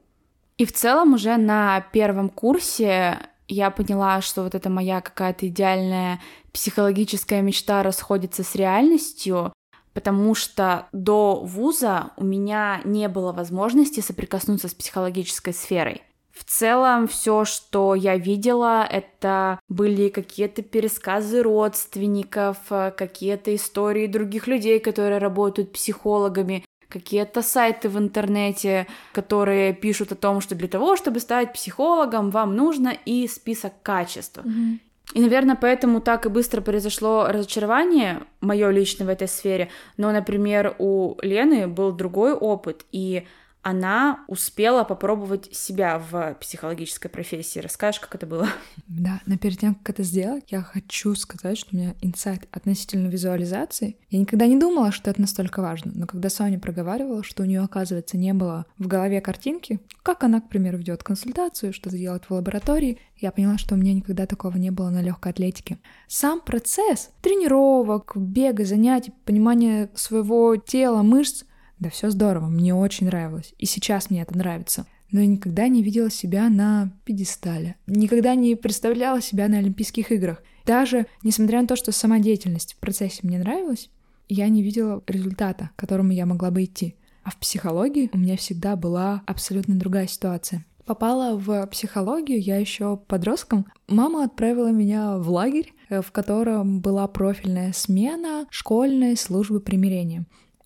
И 0.58 0.66
в 0.66 0.72
целом 0.72 1.14
уже 1.14 1.36
на 1.38 1.82
первом 1.92 2.30
курсе 2.30 3.20
я 3.48 3.70
поняла, 3.70 4.22
что 4.22 4.44
вот 4.44 4.56
эта 4.56 4.70
моя 4.70 5.02
какая-то 5.02 5.48
идеальная 5.48 6.22
психологическая 6.52 7.42
мечта 7.42 7.84
расходится 7.84 8.44
с 8.44 8.56
реальностью, 8.56 9.54
потому 9.94 10.36
что 10.36 10.88
до 10.92 11.42
вуза 11.44 12.12
у 12.18 12.24
меня 12.24 12.82
не 12.84 13.08
было 13.08 13.32
возможности 13.32 14.00
соприкоснуться 14.00 14.68
с 14.68 14.74
психологической 14.74 15.54
сферой. 15.54 16.02
В 16.32 16.44
целом, 16.44 17.08
все, 17.08 17.46
что 17.46 17.96
я 17.96 18.18
видела, 18.18 18.86
это 18.86 19.58
были 19.70 20.10
какие-то 20.10 20.64
пересказы 20.64 21.42
родственников, 21.42 22.58
какие-то 22.68 23.56
истории 23.56 24.06
других 24.06 24.48
людей, 24.48 24.82
которые 24.82 25.20
работают 25.20 25.72
психологами, 25.72 26.66
какие-то 26.90 27.42
сайты 27.42 27.90
в 27.90 27.98
интернете, 27.98 28.88
которые 29.14 29.74
пишут 29.74 30.12
о 30.12 30.16
том, 30.16 30.42
что 30.42 30.56
для 30.56 30.68
того, 30.68 30.96
чтобы 30.96 31.20
стать 31.20 31.54
психологом, 31.54 32.30
вам 32.30 32.56
нужно 32.56 32.94
и 33.06 33.28
список 33.28 33.74
качеств. 33.82 34.40
Mm-hmm. 34.40 34.80
И, 35.14 35.22
наверное, 35.22 35.56
поэтому 35.56 36.02
так 36.02 36.26
и 36.26 36.30
быстро 36.30 36.62
произошло 36.62 37.28
разочарование 37.30 38.24
мое 38.42 38.72
лично 38.72 39.06
в 39.06 39.10
этой 39.10 39.28
сфере. 39.28 39.70
Но, 39.98 40.12
например, 40.12 40.76
у 40.80 41.16
Лены 41.22 41.68
был 41.68 41.92
другой 41.92 42.34
опыт, 42.34 42.86
и 42.92 43.28
она 43.66 44.24
успела 44.28 44.84
попробовать 44.84 45.52
себя 45.52 45.98
в 45.98 46.36
психологической 46.36 47.10
профессии. 47.10 47.58
Расскажешь, 47.58 48.00
как 48.00 48.14
это 48.14 48.28
было? 48.28 48.48
Да, 48.86 49.22
но 49.26 49.40
перед 49.40 49.58
тем, 49.58 49.74
как 49.74 49.90
это 49.90 50.04
сделать, 50.04 50.44
я 50.50 50.62
хочу 50.62 51.16
сказать, 51.16 51.58
что 51.58 51.70
у 51.74 51.76
меня 51.76 51.96
инсайт 52.00 52.48
относительно 52.52 53.08
визуализации. 53.08 53.98
Я 54.12 54.20
никогда 54.20 54.46
не 54.46 54.60
думала, 54.60 54.92
что 54.92 55.10
это 55.10 55.20
настолько 55.20 55.64
важно, 55.64 55.92
но 55.96 56.06
когда 56.06 56.30
Соня 56.30 56.60
проговаривала, 56.60 57.24
что 57.24 57.42
у 57.42 57.48
нее, 57.48 57.62
оказывается, 57.62 58.18
не 58.18 58.34
было 58.34 58.68
в 58.78 58.86
голове 58.86 59.20
картинки, 59.20 59.80
как 60.04 60.24
она, 60.24 60.42
к 60.42 60.50
примеру, 60.50 60.78
ведет 60.78 61.04
консультацию, 61.04 61.74
что-то 61.74 61.98
делает 61.98 62.26
в 62.26 62.32
лаборатории, 62.36 63.00
я 63.18 63.32
поняла, 63.32 63.58
что 63.58 63.74
у 63.74 63.80
меня 63.80 63.96
никогда 63.96 64.28
такого 64.28 64.58
не 64.58 64.70
было 64.70 64.92
на 64.92 65.02
легкой 65.02 65.32
атлетике. 65.32 65.80
Сам 66.08 66.40
процесс 66.40 67.10
тренировок, 67.24 68.12
бега, 68.16 68.64
занятий, 68.64 69.12
понимания 69.26 69.90
своего 69.96 70.56
тела, 70.56 71.02
мышц— 71.02 71.46
да 71.80 71.90
все 71.90 72.10
здорово, 72.10 72.48
мне 72.48 72.74
очень 72.74 73.08
нравилось. 73.08 73.54
И 73.58 73.66
сейчас 73.66 74.10
мне 74.10 74.22
это 74.22 74.38
нравится. 74.38 74.86
Но 75.12 75.20
я 75.20 75.28
никогда 75.28 75.68
не 75.68 75.84
видела 75.84 76.10
себя 76.10 76.50
на 76.50 76.92
пьедестале. 77.06 77.76
Никогда 77.88 78.36
не 78.36 78.56
представляла 78.56 79.22
себя 79.22 79.48
на 79.48 79.60
Олимпийских 79.60 80.12
играх. 80.12 80.42
Даже 80.66 81.06
несмотря 81.24 81.62
на 81.62 81.68
то, 81.68 81.76
что 81.76 81.92
сама 81.92 82.20
в 82.20 82.78
процессе 82.78 83.20
мне 83.24 83.38
нравилась, 83.38 83.90
я 84.28 84.48
не 84.50 84.64
видела 84.64 85.04
результата, 85.06 85.70
к 85.76 85.80
которому 85.80 86.12
я 86.12 86.26
могла 86.26 86.50
бы 86.50 86.64
идти. 86.64 86.96
А 87.24 87.32
в 87.32 87.38
психологии 87.38 88.10
у 88.14 88.18
меня 88.18 88.38
всегда 88.38 88.76
была 88.76 89.22
абсолютно 89.26 89.76
другая 89.76 90.08
ситуация. 90.08 90.66
Попала 90.86 91.36
в 91.36 91.66
психологию 91.68 92.40
я 92.40 92.58
еще 92.58 92.98
подростком. 92.98 93.66
Мама 93.88 94.24
отправила 94.24 94.72
меня 94.72 95.18
в 95.18 95.30
лагерь, 95.30 95.74
э, 95.90 96.02
в 96.02 96.12
котором 96.12 96.80
была 96.80 97.08
профильная 97.08 97.74
смена 97.74 98.46
школьной 98.52 99.18
службы 99.18 99.60
примирения. 99.60 100.26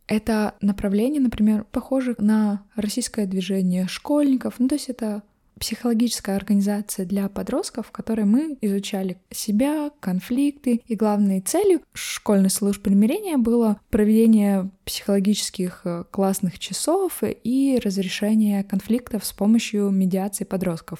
Это 0.09 0.55
направление, 0.59 1.21
например, 1.21 1.65
похоже 1.71 2.15
на 2.17 2.65
российское 2.75 3.27
движение 3.27 3.87
школьников. 3.87 4.55
Ну, 4.57 4.67
то 4.67 4.73
есть 4.73 4.89
это 4.89 5.21
психологическая 5.59 6.35
организация 6.35 7.05
для 7.05 7.29
подростков, 7.29 7.87
в 7.87 7.91
которой 7.91 8.25
мы 8.25 8.57
изучали 8.61 9.17
себя, 9.29 9.91
конфликты, 9.99 10.81
и 10.87 10.95
главной 10.95 11.41
целью 11.41 11.81
школьной 11.93 12.49
службы 12.49 12.85
примирения 12.85 13.37
было 13.37 13.79
проведение 13.91 14.71
психологических 14.83 15.81
э, 15.83 16.03
классных 16.09 16.57
часов 16.57 17.21
и 17.21 17.79
разрешение 17.83 18.63
конфликтов 18.63 19.23
с 19.23 19.33
помощью 19.33 19.91
медиации 19.91 20.43
подростков. 20.43 20.99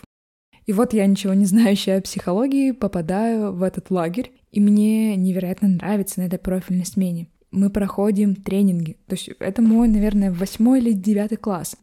И 0.67 0.73
вот 0.73 0.93
я, 0.93 1.07
ничего 1.07 1.33
не 1.33 1.45
знающая 1.45 1.97
о 1.97 2.01
психологии, 2.01 2.71
попадаю 2.71 3.53
в 3.53 3.63
этот 3.63 3.89
лагерь, 3.89 4.33
и 4.51 4.59
мне 4.59 5.15
невероятно 5.15 5.67
нравится 5.67 6.19
на 6.19 6.25
этой 6.25 6.37
профильной 6.37 6.85
смене 6.85 7.27
мы 7.51 7.69
проходим 7.69 8.35
тренинги. 8.35 8.97
То 9.07 9.15
есть 9.15 9.29
это 9.39 9.61
мой, 9.61 9.87
наверное, 9.87 10.31
восьмой 10.31 10.79
или 10.79 10.91
девятый 10.91 11.37
класс. 11.37 11.75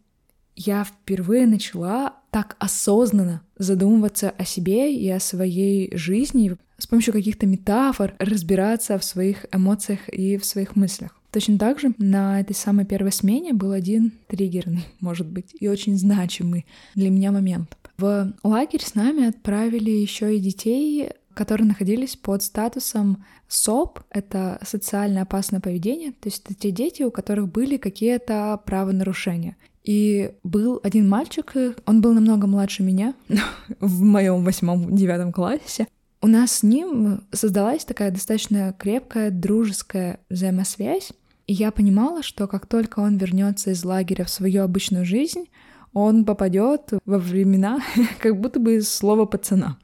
Я 0.54 0.84
впервые 0.84 1.46
начала 1.46 2.14
так 2.30 2.56
осознанно 2.58 3.42
задумываться 3.58 4.30
о 4.30 4.44
себе 4.44 4.94
и 4.94 5.08
о 5.10 5.20
своей 5.20 5.94
жизни, 5.96 6.56
с 6.78 6.86
помощью 6.86 7.12
каких-то 7.12 7.46
метафор 7.46 8.14
разбираться 8.18 8.98
в 8.98 9.04
своих 9.04 9.46
эмоциях 9.52 10.08
и 10.08 10.36
в 10.36 10.44
своих 10.44 10.76
мыслях. 10.76 11.16
Точно 11.30 11.58
так 11.58 11.80
же 11.80 11.92
на 11.98 12.40
этой 12.40 12.54
самой 12.54 12.86
первой 12.86 13.12
смене 13.12 13.52
был 13.52 13.72
один 13.72 14.12
триггерный, 14.28 14.86
может 15.00 15.26
быть, 15.26 15.54
и 15.58 15.68
очень 15.68 15.98
значимый 15.98 16.64
для 16.94 17.10
меня 17.10 17.32
момент. 17.32 17.76
В 17.98 18.32
лагерь 18.42 18.82
с 18.82 18.94
нами 18.94 19.26
отправили 19.26 19.90
еще 19.90 20.36
и 20.36 20.40
детей 20.40 21.10
которые 21.36 21.68
находились 21.68 22.16
под 22.16 22.42
статусом 22.42 23.24
СОП, 23.46 24.00
это 24.10 24.58
социально 24.66 25.22
опасное 25.22 25.60
поведение, 25.60 26.12
то 26.12 26.28
есть 26.28 26.42
это 26.44 26.54
те 26.54 26.70
дети, 26.70 27.02
у 27.02 27.10
которых 27.10 27.52
были 27.52 27.76
какие-то 27.76 28.58
правонарушения. 28.64 29.56
И 29.84 30.32
был 30.42 30.80
один 30.82 31.08
мальчик, 31.08 31.52
он 31.84 32.00
был 32.00 32.14
намного 32.14 32.46
младше 32.46 32.82
меня, 32.82 33.14
в 33.80 34.02
моем 34.02 34.44
восьмом-девятом 34.44 35.32
классе. 35.32 35.86
У 36.22 36.26
нас 36.26 36.52
с 36.52 36.62
ним 36.62 37.20
создалась 37.30 37.84
такая 37.84 38.10
достаточно 38.10 38.74
крепкая 38.76 39.30
дружеская 39.30 40.20
взаимосвязь, 40.30 41.12
и 41.46 41.52
я 41.52 41.70
понимала, 41.70 42.22
что 42.22 42.48
как 42.48 42.66
только 42.66 43.00
он 43.00 43.18
вернется 43.18 43.70
из 43.72 43.84
лагеря 43.84 44.24
в 44.24 44.30
свою 44.30 44.64
обычную 44.64 45.04
жизнь, 45.04 45.44
он 45.92 46.24
попадет 46.24 46.94
во 47.04 47.18
времена 47.18 47.80
как 48.20 48.40
будто 48.40 48.58
бы 48.58 48.76
из 48.76 48.88
слова 48.88 49.26
пацана 49.26 49.78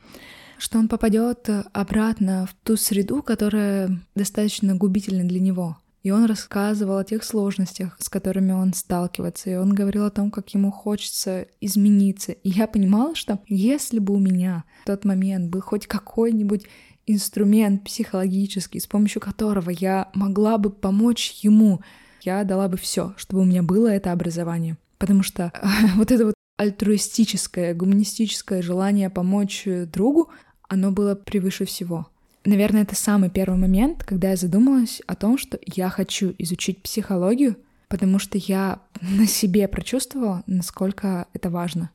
что 0.62 0.78
он 0.78 0.86
попадет 0.86 1.50
обратно 1.72 2.46
в 2.46 2.54
ту 2.64 2.76
среду, 2.76 3.20
которая 3.20 4.00
достаточно 4.14 4.76
губительна 4.76 5.24
для 5.24 5.40
него. 5.40 5.76
И 6.04 6.12
он 6.12 6.24
рассказывал 6.26 6.98
о 6.98 7.04
тех 7.04 7.24
сложностях, 7.24 7.96
с 7.98 8.08
которыми 8.08 8.52
он 8.52 8.72
сталкивается, 8.72 9.50
и 9.50 9.56
он 9.56 9.74
говорил 9.74 10.04
о 10.04 10.10
том, 10.10 10.30
как 10.30 10.48
ему 10.54 10.70
хочется 10.70 11.48
измениться. 11.60 12.30
И 12.30 12.50
я 12.50 12.68
понимала, 12.68 13.16
что 13.16 13.40
если 13.48 13.98
бы 13.98 14.14
у 14.14 14.20
меня 14.20 14.62
в 14.84 14.86
тот 14.86 15.04
момент 15.04 15.50
был 15.50 15.62
хоть 15.62 15.88
какой-нибудь 15.88 16.64
инструмент 17.08 17.82
психологический, 17.82 18.78
с 18.78 18.86
помощью 18.86 19.20
которого 19.20 19.70
я 19.70 20.10
могла 20.14 20.58
бы 20.58 20.70
помочь 20.70 21.40
ему, 21.42 21.80
я 22.20 22.44
дала 22.44 22.68
бы 22.68 22.76
все, 22.76 23.14
чтобы 23.16 23.42
у 23.42 23.46
меня 23.46 23.64
было 23.64 23.88
это 23.88 24.12
образование. 24.12 24.76
Потому 24.98 25.24
что 25.24 25.52
вот 25.96 26.12
это 26.12 26.26
вот 26.26 26.34
альтруистическое, 26.56 27.74
гуманистическое 27.74 28.62
желание 28.62 29.10
помочь 29.10 29.66
другу, 29.66 30.30
оно 30.72 30.90
было 30.90 31.14
превыше 31.14 31.66
всего. 31.66 32.08
Наверное, 32.46 32.82
это 32.82 32.96
самый 32.96 33.28
первый 33.28 33.58
момент, 33.58 34.04
когда 34.04 34.30
я 34.30 34.36
задумалась 34.36 35.02
о 35.06 35.14
том, 35.14 35.36
что 35.36 35.58
я 35.66 35.90
хочу 35.90 36.34
изучить 36.38 36.82
психологию, 36.82 37.56
потому 37.88 38.18
что 38.18 38.38
я 38.38 38.80
на 39.02 39.26
себе 39.26 39.68
прочувствовала, 39.68 40.42
насколько 40.46 41.26
это 41.34 41.50
важно. 41.50 41.90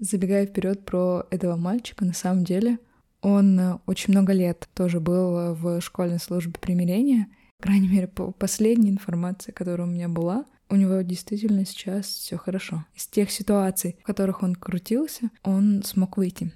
Забегая 0.00 0.46
вперед 0.46 0.86
про 0.86 1.26
этого 1.30 1.56
мальчика, 1.56 2.06
на 2.06 2.14
самом 2.14 2.44
деле, 2.44 2.78
он 3.20 3.60
э, 3.60 3.78
очень 3.84 4.12
много 4.12 4.32
лет 4.32 4.66
тоже 4.72 4.98
был 4.98 5.54
в 5.54 5.82
школьной 5.82 6.18
службе 6.18 6.54
примирения. 6.58 7.28
По 7.58 7.64
крайней 7.64 7.88
мере, 7.88 8.08
по 8.08 8.32
последней 8.32 8.90
информации, 8.90 9.52
которая 9.52 9.86
у 9.86 9.90
меня 9.90 10.08
была, 10.08 10.46
у 10.70 10.76
него 10.76 11.02
действительно 11.02 11.66
сейчас 11.66 12.06
все 12.06 12.38
хорошо. 12.38 12.86
Из 12.94 13.06
тех 13.06 13.30
ситуаций, 13.30 13.98
в 14.00 14.06
которых 14.06 14.42
он 14.42 14.54
крутился, 14.54 15.28
он 15.42 15.82
смог 15.84 16.16
выйти 16.16 16.50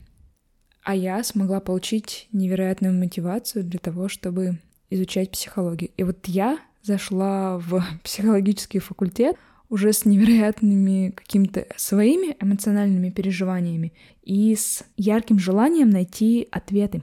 а 0.87 0.95
я 0.95 1.25
смогла 1.25 1.59
получить 1.59 2.29
невероятную 2.31 2.95
мотивацию 2.95 3.65
для 3.65 3.81
того, 3.81 4.09
чтобы 4.09 4.61
изучать 4.89 5.33
психологию. 5.33 5.91
И 5.97 6.05
вот 6.05 6.29
я 6.29 6.61
зашла 6.85 7.59
в 7.59 7.85
психологический 8.05 8.79
факультет 8.79 9.37
уже 9.69 9.93
с 9.93 10.05
невероятными 10.05 11.11
какими-то 11.11 11.67
своими 11.77 12.37
эмоциональными 12.41 13.11
переживаниями 13.11 13.95
и 14.23 14.55
с 14.55 14.85
ярким 14.97 15.41
желанием 15.41 15.91
найти 15.91 16.47
ответы. 16.53 17.03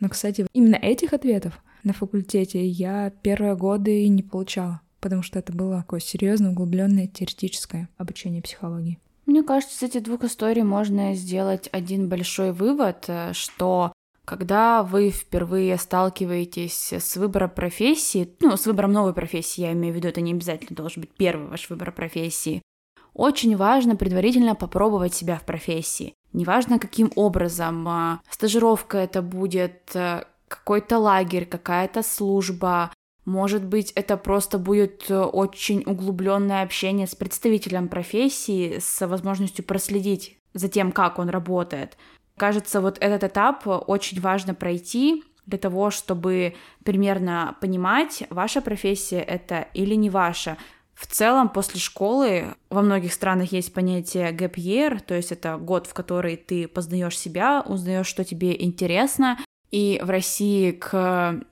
Но, 0.00 0.08
кстати, 0.08 0.46
именно 0.54 0.76
этих 0.76 1.12
ответов 1.12 1.62
на 1.82 1.92
факультете 1.92 2.66
я 2.66 3.12
первые 3.20 3.54
годы 3.54 4.08
не 4.08 4.22
получала, 4.22 4.80
потому 5.00 5.22
что 5.22 5.38
это 5.38 5.52
было 5.52 5.82
такое 5.82 6.00
серьезное, 6.00 6.52
углубленное 6.52 7.06
теоретическое 7.06 7.90
обучение 7.98 8.40
психологии. 8.40 8.98
Мне 9.26 9.42
кажется, 9.42 9.78
с 9.78 9.82
этих 9.82 10.02
двух 10.02 10.24
историй 10.24 10.62
можно 10.62 11.14
сделать 11.14 11.68
один 11.72 12.08
большой 12.08 12.52
вывод, 12.52 13.04
э, 13.08 13.32
что 13.32 13.92
когда 14.24 14.82
вы 14.82 15.10
впервые 15.10 15.76
сталкиваетесь 15.76 16.92
с 16.92 17.16
выбором 17.16 17.50
профессии, 17.50 18.34
ну, 18.40 18.56
с 18.56 18.66
выбором 18.66 18.92
новой 18.92 19.12
профессии, 19.12 19.62
я 19.62 19.72
имею 19.72 19.92
в 19.92 19.96
виду, 19.96 20.08
это 20.08 20.20
не 20.20 20.32
обязательно 20.32 20.76
должен 20.76 21.02
быть 21.02 21.10
первый 21.16 21.48
ваш 21.48 21.68
выбор 21.68 21.92
профессии, 21.92 22.62
очень 23.12 23.56
важно 23.56 23.96
предварительно 23.96 24.54
попробовать 24.54 25.14
себя 25.14 25.36
в 25.36 25.44
профессии. 25.44 26.14
Неважно, 26.32 26.78
каким 26.78 27.12
образом, 27.14 27.86
э, 27.88 28.18
стажировка 28.28 28.98
это 28.98 29.22
будет, 29.22 29.94
э, 29.94 30.24
какой-то 30.48 30.98
лагерь, 30.98 31.46
какая-то 31.46 32.02
служба, 32.02 32.92
может 33.24 33.64
быть, 33.64 33.92
это 33.92 34.16
просто 34.16 34.58
будет 34.58 35.10
э, 35.10 35.18
очень 35.18 35.82
углубленное 35.86 36.62
общение 36.62 37.06
с 37.06 37.14
представителем 37.14 37.88
профессии, 37.88 38.78
с 38.78 39.06
возможностью 39.06 39.64
проследить 39.64 40.38
за 40.52 40.68
тем, 40.68 40.92
как 40.92 41.18
он 41.18 41.30
работает. 41.30 41.96
Кажется, 42.36 42.80
вот 42.80 42.98
этот 43.00 43.24
этап 43.24 43.62
очень 43.66 44.20
важно 44.20 44.54
пройти 44.54 45.24
для 45.46 45.58
того, 45.58 45.90
чтобы 45.90 46.54
примерно 46.84 47.56
понимать, 47.60 48.24
ваша 48.30 48.60
профессия 48.60 49.20
это 49.20 49.68
или 49.74 49.94
не 49.94 50.10
ваша. 50.10 50.56
В 50.94 51.06
целом, 51.06 51.48
после 51.48 51.80
школы 51.80 52.54
во 52.70 52.82
многих 52.82 53.12
странах 53.12 53.52
есть 53.52 53.74
понятие 53.74 54.32
gap 54.32 54.54
year, 54.54 55.00
то 55.00 55.14
есть 55.14 55.32
это 55.32 55.56
год, 55.56 55.86
в 55.86 55.94
который 55.94 56.36
ты 56.36 56.68
познаешь 56.68 57.18
себя, 57.18 57.62
узнаешь, 57.66 58.06
что 58.06 58.24
тебе 58.24 58.60
интересно, 58.62 59.38
и 59.74 60.00
в 60.00 60.08
России 60.08 60.70
к 60.70 60.94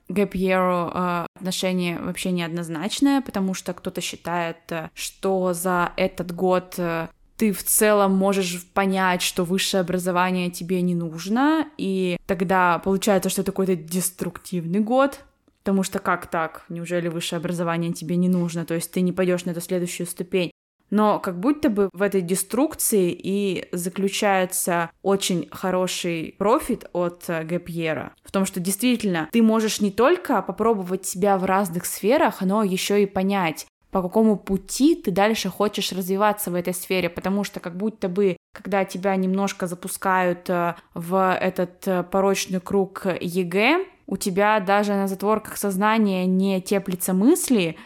year 0.07 0.91
э, 0.93 1.25
отношение 1.35 1.99
вообще 1.99 2.31
неоднозначное, 2.31 3.19
потому 3.19 3.53
что 3.53 3.73
кто-то 3.73 3.99
считает, 3.99 4.59
э, 4.69 4.89
что 4.93 5.51
за 5.51 5.91
этот 5.97 6.33
год 6.33 6.75
э, 6.77 7.09
ты 7.35 7.51
в 7.51 7.61
целом 7.63 8.15
можешь 8.15 8.65
понять, 8.67 9.21
что 9.21 9.43
высшее 9.43 9.81
образование 9.81 10.49
тебе 10.49 10.81
не 10.81 10.95
нужно, 10.95 11.67
и 11.77 12.15
тогда 12.25 12.79
получается, 12.79 13.29
что 13.29 13.41
это 13.41 13.51
какой-то 13.51 13.75
деструктивный 13.75 14.79
год, 14.79 15.19
потому 15.61 15.83
что 15.83 15.99
как 15.99 16.27
так? 16.27 16.63
Неужели 16.69 17.09
высшее 17.09 17.39
образование 17.39 17.91
тебе 17.91 18.15
не 18.15 18.29
нужно? 18.29 18.65
То 18.65 18.73
есть 18.73 18.89
ты 18.89 19.01
не 19.01 19.11
пойдешь 19.11 19.43
на 19.43 19.51
эту 19.51 19.59
следующую 19.59 20.07
ступень. 20.07 20.51
Но 20.93 21.17
как 21.17 21.39
будто 21.39 21.71
бы 21.71 21.89
в 21.91 22.03
этой 22.03 22.21
деструкции 22.21 23.11
и 23.11 23.67
заключается 23.71 24.91
очень 25.01 25.47
хороший 25.51 26.35
профит 26.37 26.85
от 26.93 27.23
э, 27.29 27.43
gap 27.43 27.66
year 27.66 27.97
а. 27.97 28.13
В 28.23 28.31
том, 28.31 28.45
что 28.45 28.59
действительно 28.59 29.27
ты 29.31 29.41
можешь 29.41 29.81
не 29.81 29.89
только 29.89 30.39
попробовать 30.43 31.07
себя 31.07 31.39
в 31.39 31.45
разных 31.45 31.87
сферах, 31.87 32.41
но 32.41 32.61
еще 32.61 33.01
и 33.01 33.07
понять, 33.07 33.65
по 33.89 34.03
какому 34.03 34.37
пути 34.37 34.93
ты 34.93 35.09
дальше 35.09 35.49
хочешь 35.49 35.91
развиваться 35.91 36.51
в 36.51 36.53
этой 36.53 36.75
сфере, 36.75 37.09
потому 37.09 37.43
что 37.43 37.59
как 37.59 37.75
будто 37.75 38.07
бы, 38.07 38.37
когда 38.53 38.85
тебя 38.85 39.15
немножко 39.15 39.65
запускают 39.65 40.47
э, 40.47 40.75
в 40.93 41.35
этот 41.41 41.87
э, 41.87 42.03
порочный 42.03 42.59
круг 42.59 43.07
ЕГЭ, 43.19 43.83
у 44.05 44.15
тебя 44.15 44.59
даже 44.59 44.93
на 44.93 45.07
задворках 45.07 45.57
сознания 45.57 46.27
не 46.27 46.61
теплится 46.61 47.15
мысли, 47.15 47.77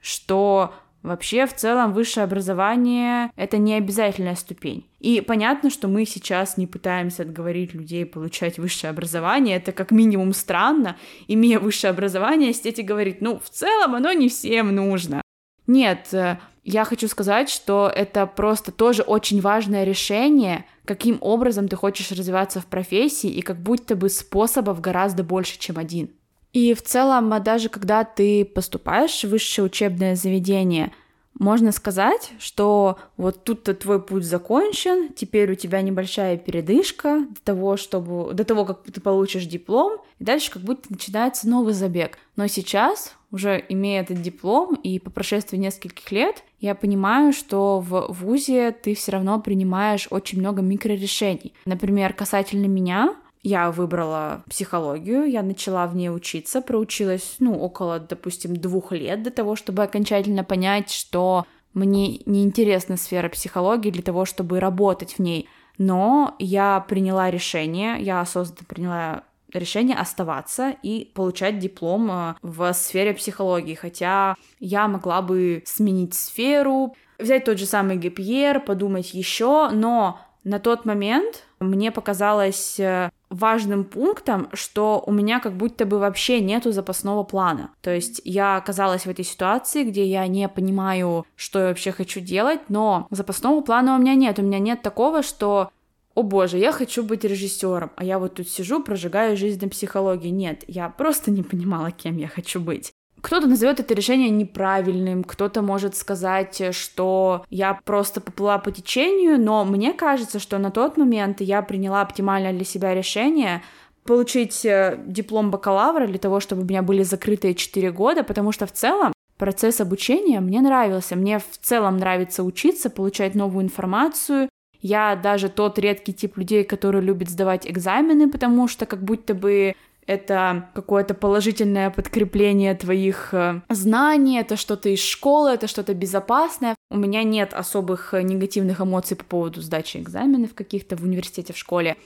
что 0.00 0.74
Вообще, 1.02 1.46
в 1.46 1.54
целом, 1.54 1.92
высшее 1.92 2.24
образование— 2.24 3.30
это 3.36 3.58
не 3.58 3.74
обязательная 3.74 4.34
ступень. 4.34 4.86
И 4.98 5.20
понятно, 5.20 5.70
что 5.70 5.86
мы 5.86 6.04
сейчас 6.04 6.56
не 6.56 6.66
пытаемся 6.66 7.22
отговорить 7.22 7.74
людей 7.74 8.04
получать 8.04 8.58
высшее 8.58 8.90
образование. 8.90 9.56
Это 9.56 9.70
как 9.70 9.92
минимум 9.92 10.32
странно, 10.32 10.96
имея 11.28 11.60
высшее 11.60 11.92
образование, 11.92 12.52
сидеть 12.52 12.80
и 12.80 12.82
говорить, 12.82 13.20
ну, 13.20 13.38
в 13.38 13.48
целом 13.50 13.94
оно 13.94 14.12
не 14.12 14.28
всем 14.28 14.74
нужно. 14.74 15.22
Нет, 15.68 16.08
э, 16.12 16.38
я 16.64 16.84
хочу 16.84 17.06
сказать, 17.06 17.48
что 17.48 17.90
это 17.94 18.26
просто 18.26 18.72
тоже 18.72 19.02
очень 19.02 19.40
важное 19.40 19.84
решение, 19.84 20.64
каким 20.84 21.18
образом 21.20 21.68
ты 21.68 21.76
хочешь 21.76 22.10
развиваться 22.10 22.60
в 22.60 22.66
профессии, 22.66 23.30
и 23.30 23.42
как 23.42 23.58
будто 23.58 23.94
бы 23.94 24.08
способов 24.08 24.80
гораздо 24.80 25.22
больше, 25.22 25.58
чем 25.58 25.78
один. 25.78 26.10
И 26.56 26.72
в 26.72 26.80
целом, 26.80 27.34
а 27.34 27.38
даже 27.38 27.68
когда 27.68 28.02
ты 28.02 28.42
поступаешь 28.46 29.24
в 29.24 29.28
высшее 29.28 29.66
учебное 29.66 30.16
заведение, 30.16 30.90
можно 31.38 31.70
сказать, 31.70 32.32
что 32.38 32.96
вот 33.18 33.44
тут-то 33.44 33.74
твой 33.74 34.02
путь 34.02 34.24
закончен, 34.24 35.12
теперь 35.12 35.52
у 35.52 35.54
тебя 35.54 35.82
небольшая 35.82 36.38
передышка 36.38 37.26
до 37.28 37.40
того, 37.42 37.76
чтобы, 37.76 38.32
до 38.32 38.42
того, 38.44 38.64
как 38.64 38.84
ты 38.84 39.02
получишь 39.02 39.44
диплом, 39.44 40.00
и 40.18 40.24
дальше 40.24 40.50
как 40.50 40.62
будто 40.62 40.86
начинается 40.88 41.46
новый 41.46 41.74
забег. 41.74 42.16
Но 42.36 42.46
сейчас, 42.46 43.14
уже 43.30 43.62
имея 43.68 44.00
этот 44.00 44.22
диплом, 44.22 44.76
и 44.76 44.98
по 44.98 45.10
прошествии 45.10 45.58
нескольких 45.58 46.10
лет, 46.10 46.42
я 46.60 46.74
понимаю, 46.74 47.34
что 47.34 47.80
в 47.80 48.14
ВУЗе 48.14 48.70
ты 48.70 48.94
все 48.94 49.12
равно 49.12 49.38
принимаешь 49.42 50.06
очень 50.08 50.40
много 50.40 50.62
микрорешений. 50.62 51.52
Например, 51.66 52.14
касательно 52.14 52.64
меня, 52.64 53.14
я 53.46 53.70
выбрала 53.70 54.42
психологию, 54.50 55.30
я 55.30 55.40
начала 55.44 55.86
в 55.86 55.94
ней 55.94 56.10
учиться, 56.10 56.60
проучилась, 56.60 57.36
ну, 57.38 57.56
около, 57.56 58.00
допустим, 58.00 58.56
двух 58.56 58.90
лет 58.90 59.22
до 59.22 59.30
того, 59.30 59.54
чтобы 59.54 59.84
окончательно 59.84 60.42
понять, 60.42 60.90
что 60.90 61.46
мне 61.72 62.18
неинтересна 62.26 62.96
сфера 62.96 63.28
психологии 63.28 63.92
для 63.92 64.02
того, 64.02 64.24
чтобы 64.24 64.58
работать 64.58 65.14
в 65.14 65.18
ней. 65.20 65.48
Но 65.78 66.34
я 66.40 66.84
приняла 66.88 67.30
решение, 67.30 68.00
я 68.00 68.20
осознанно 68.20 68.66
приняла 68.66 69.22
решение 69.52 69.96
оставаться 69.96 70.74
и 70.82 71.12
получать 71.14 71.60
диплом 71.60 72.10
э, 72.10 72.34
в 72.42 72.72
сфере 72.72 73.14
психологии, 73.14 73.74
хотя 73.74 74.34
я 74.58 74.88
могла 74.88 75.22
бы 75.22 75.62
сменить 75.66 76.14
сферу, 76.14 76.96
взять 77.16 77.44
тот 77.44 77.58
же 77.58 77.66
самый 77.66 77.96
ГПР, 77.96 78.64
подумать 78.66 79.14
еще, 79.14 79.70
но 79.70 80.18
на 80.46 80.60
тот 80.60 80.84
момент 80.84 81.42
мне 81.58 81.90
показалось 81.90 82.78
э, 82.78 83.10
важным 83.30 83.82
пунктом, 83.82 84.48
что 84.52 85.02
у 85.04 85.10
меня 85.10 85.40
как 85.40 85.54
будто 85.54 85.84
бы 85.86 85.98
вообще 85.98 86.40
нету 86.40 86.70
запасного 86.70 87.24
плана. 87.24 87.70
То 87.82 87.92
есть 87.92 88.20
я 88.24 88.56
оказалась 88.56 89.06
в 89.06 89.10
этой 89.10 89.24
ситуации, 89.24 89.82
где 89.82 90.06
я 90.06 90.24
не 90.28 90.48
понимаю, 90.48 91.26
что 91.34 91.58
я 91.58 91.66
вообще 91.66 91.90
хочу 91.90 92.20
делать, 92.20 92.60
но 92.68 93.08
запасного 93.10 93.60
плана 93.60 93.96
у 93.96 93.98
меня 93.98 94.14
нет. 94.14 94.38
У 94.38 94.42
меня 94.42 94.60
нет 94.60 94.82
такого, 94.82 95.24
что 95.24 95.70
о 96.14 96.22
боже, 96.22 96.58
я 96.58 96.70
хочу 96.70 97.02
быть 97.02 97.24
режиссером, 97.24 97.90
а 97.96 98.04
я 98.04 98.20
вот 98.20 98.34
тут 98.34 98.48
сижу, 98.48 98.80
прожигаю 98.80 99.36
жизнь 99.36 99.62
на 99.62 99.68
психологии. 99.68 100.28
Нет, 100.28 100.62
я 100.68 100.88
просто 100.88 101.32
не 101.32 101.42
понимала, 101.42 101.90
кем 101.90 102.18
я 102.18 102.28
хочу 102.28 102.60
быть. 102.60 102.92
Кто-то 103.26 103.48
назовет 103.48 103.80
это 103.80 103.92
решение 103.92 104.30
неправильным, 104.30 105.24
кто-то 105.24 105.60
может 105.60 105.96
сказать, 105.96 106.72
что 106.72 107.44
я 107.50 107.74
просто 107.84 108.20
поплыла 108.20 108.58
по 108.58 108.70
течению, 108.70 109.40
но 109.40 109.64
мне 109.64 109.94
кажется, 109.94 110.38
что 110.38 110.58
на 110.58 110.70
тот 110.70 110.96
момент 110.96 111.40
я 111.40 111.60
приняла 111.62 112.02
оптимальное 112.02 112.52
для 112.52 112.64
себя 112.64 112.94
решение 112.94 113.64
получить 114.04 114.64
э, 114.64 115.00
диплом 115.08 115.50
бакалавра 115.50 116.06
для 116.06 116.18
того, 116.18 116.38
чтобы 116.38 116.62
у 116.62 116.66
меня 116.66 116.82
были 116.82 117.02
закрытые 117.02 117.56
4 117.56 117.90
года, 117.90 118.22
потому 118.22 118.52
что 118.52 118.64
в 118.64 118.70
целом 118.70 119.12
процесс 119.38 119.80
обучения 119.80 120.38
мне 120.38 120.60
нравился. 120.60 121.16
Мне 121.16 121.40
в 121.40 121.58
целом 121.60 121.96
нравится 121.96 122.44
учиться, 122.44 122.90
получать 122.90 123.34
новую 123.34 123.64
информацию. 123.64 124.48
Я 124.80 125.16
даже 125.16 125.48
тот 125.48 125.80
редкий 125.80 126.14
тип 126.14 126.36
людей, 126.36 126.62
который 126.62 127.00
любит 127.00 127.28
сдавать 127.28 127.68
экзамены, 127.68 128.30
потому 128.30 128.68
что 128.68 128.86
как 128.86 129.02
будто 129.02 129.34
бы 129.34 129.74
это 130.06 130.70
какое-то 130.74 131.14
положительное 131.14 131.90
подкрепление 131.90 132.74
твоих 132.74 133.32
э, 133.32 133.60
знаний, 133.68 134.38
это 134.38 134.56
что-то 134.56 134.88
из 134.88 135.00
школы, 135.00 135.50
это 135.50 135.66
что-то 135.66 135.94
безопасное. 135.94 136.76
У 136.90 136.96
меня 136.96 137.22
нет 137.22 137.52
особых 137.52 138.14
э, 138.14 138.22
негативных 138.22 138.80
эмоций 138.80 139.16
по 139.16 139.24
поводу 139.24 139.60
сдачи 139.60 139.98
экзаменов 139.98 140.54
каких-то 140.54 140.96
в 140.96 141.02
университете, 141.02 141.52
в 141.52 141.58
школе. 141.58 141.96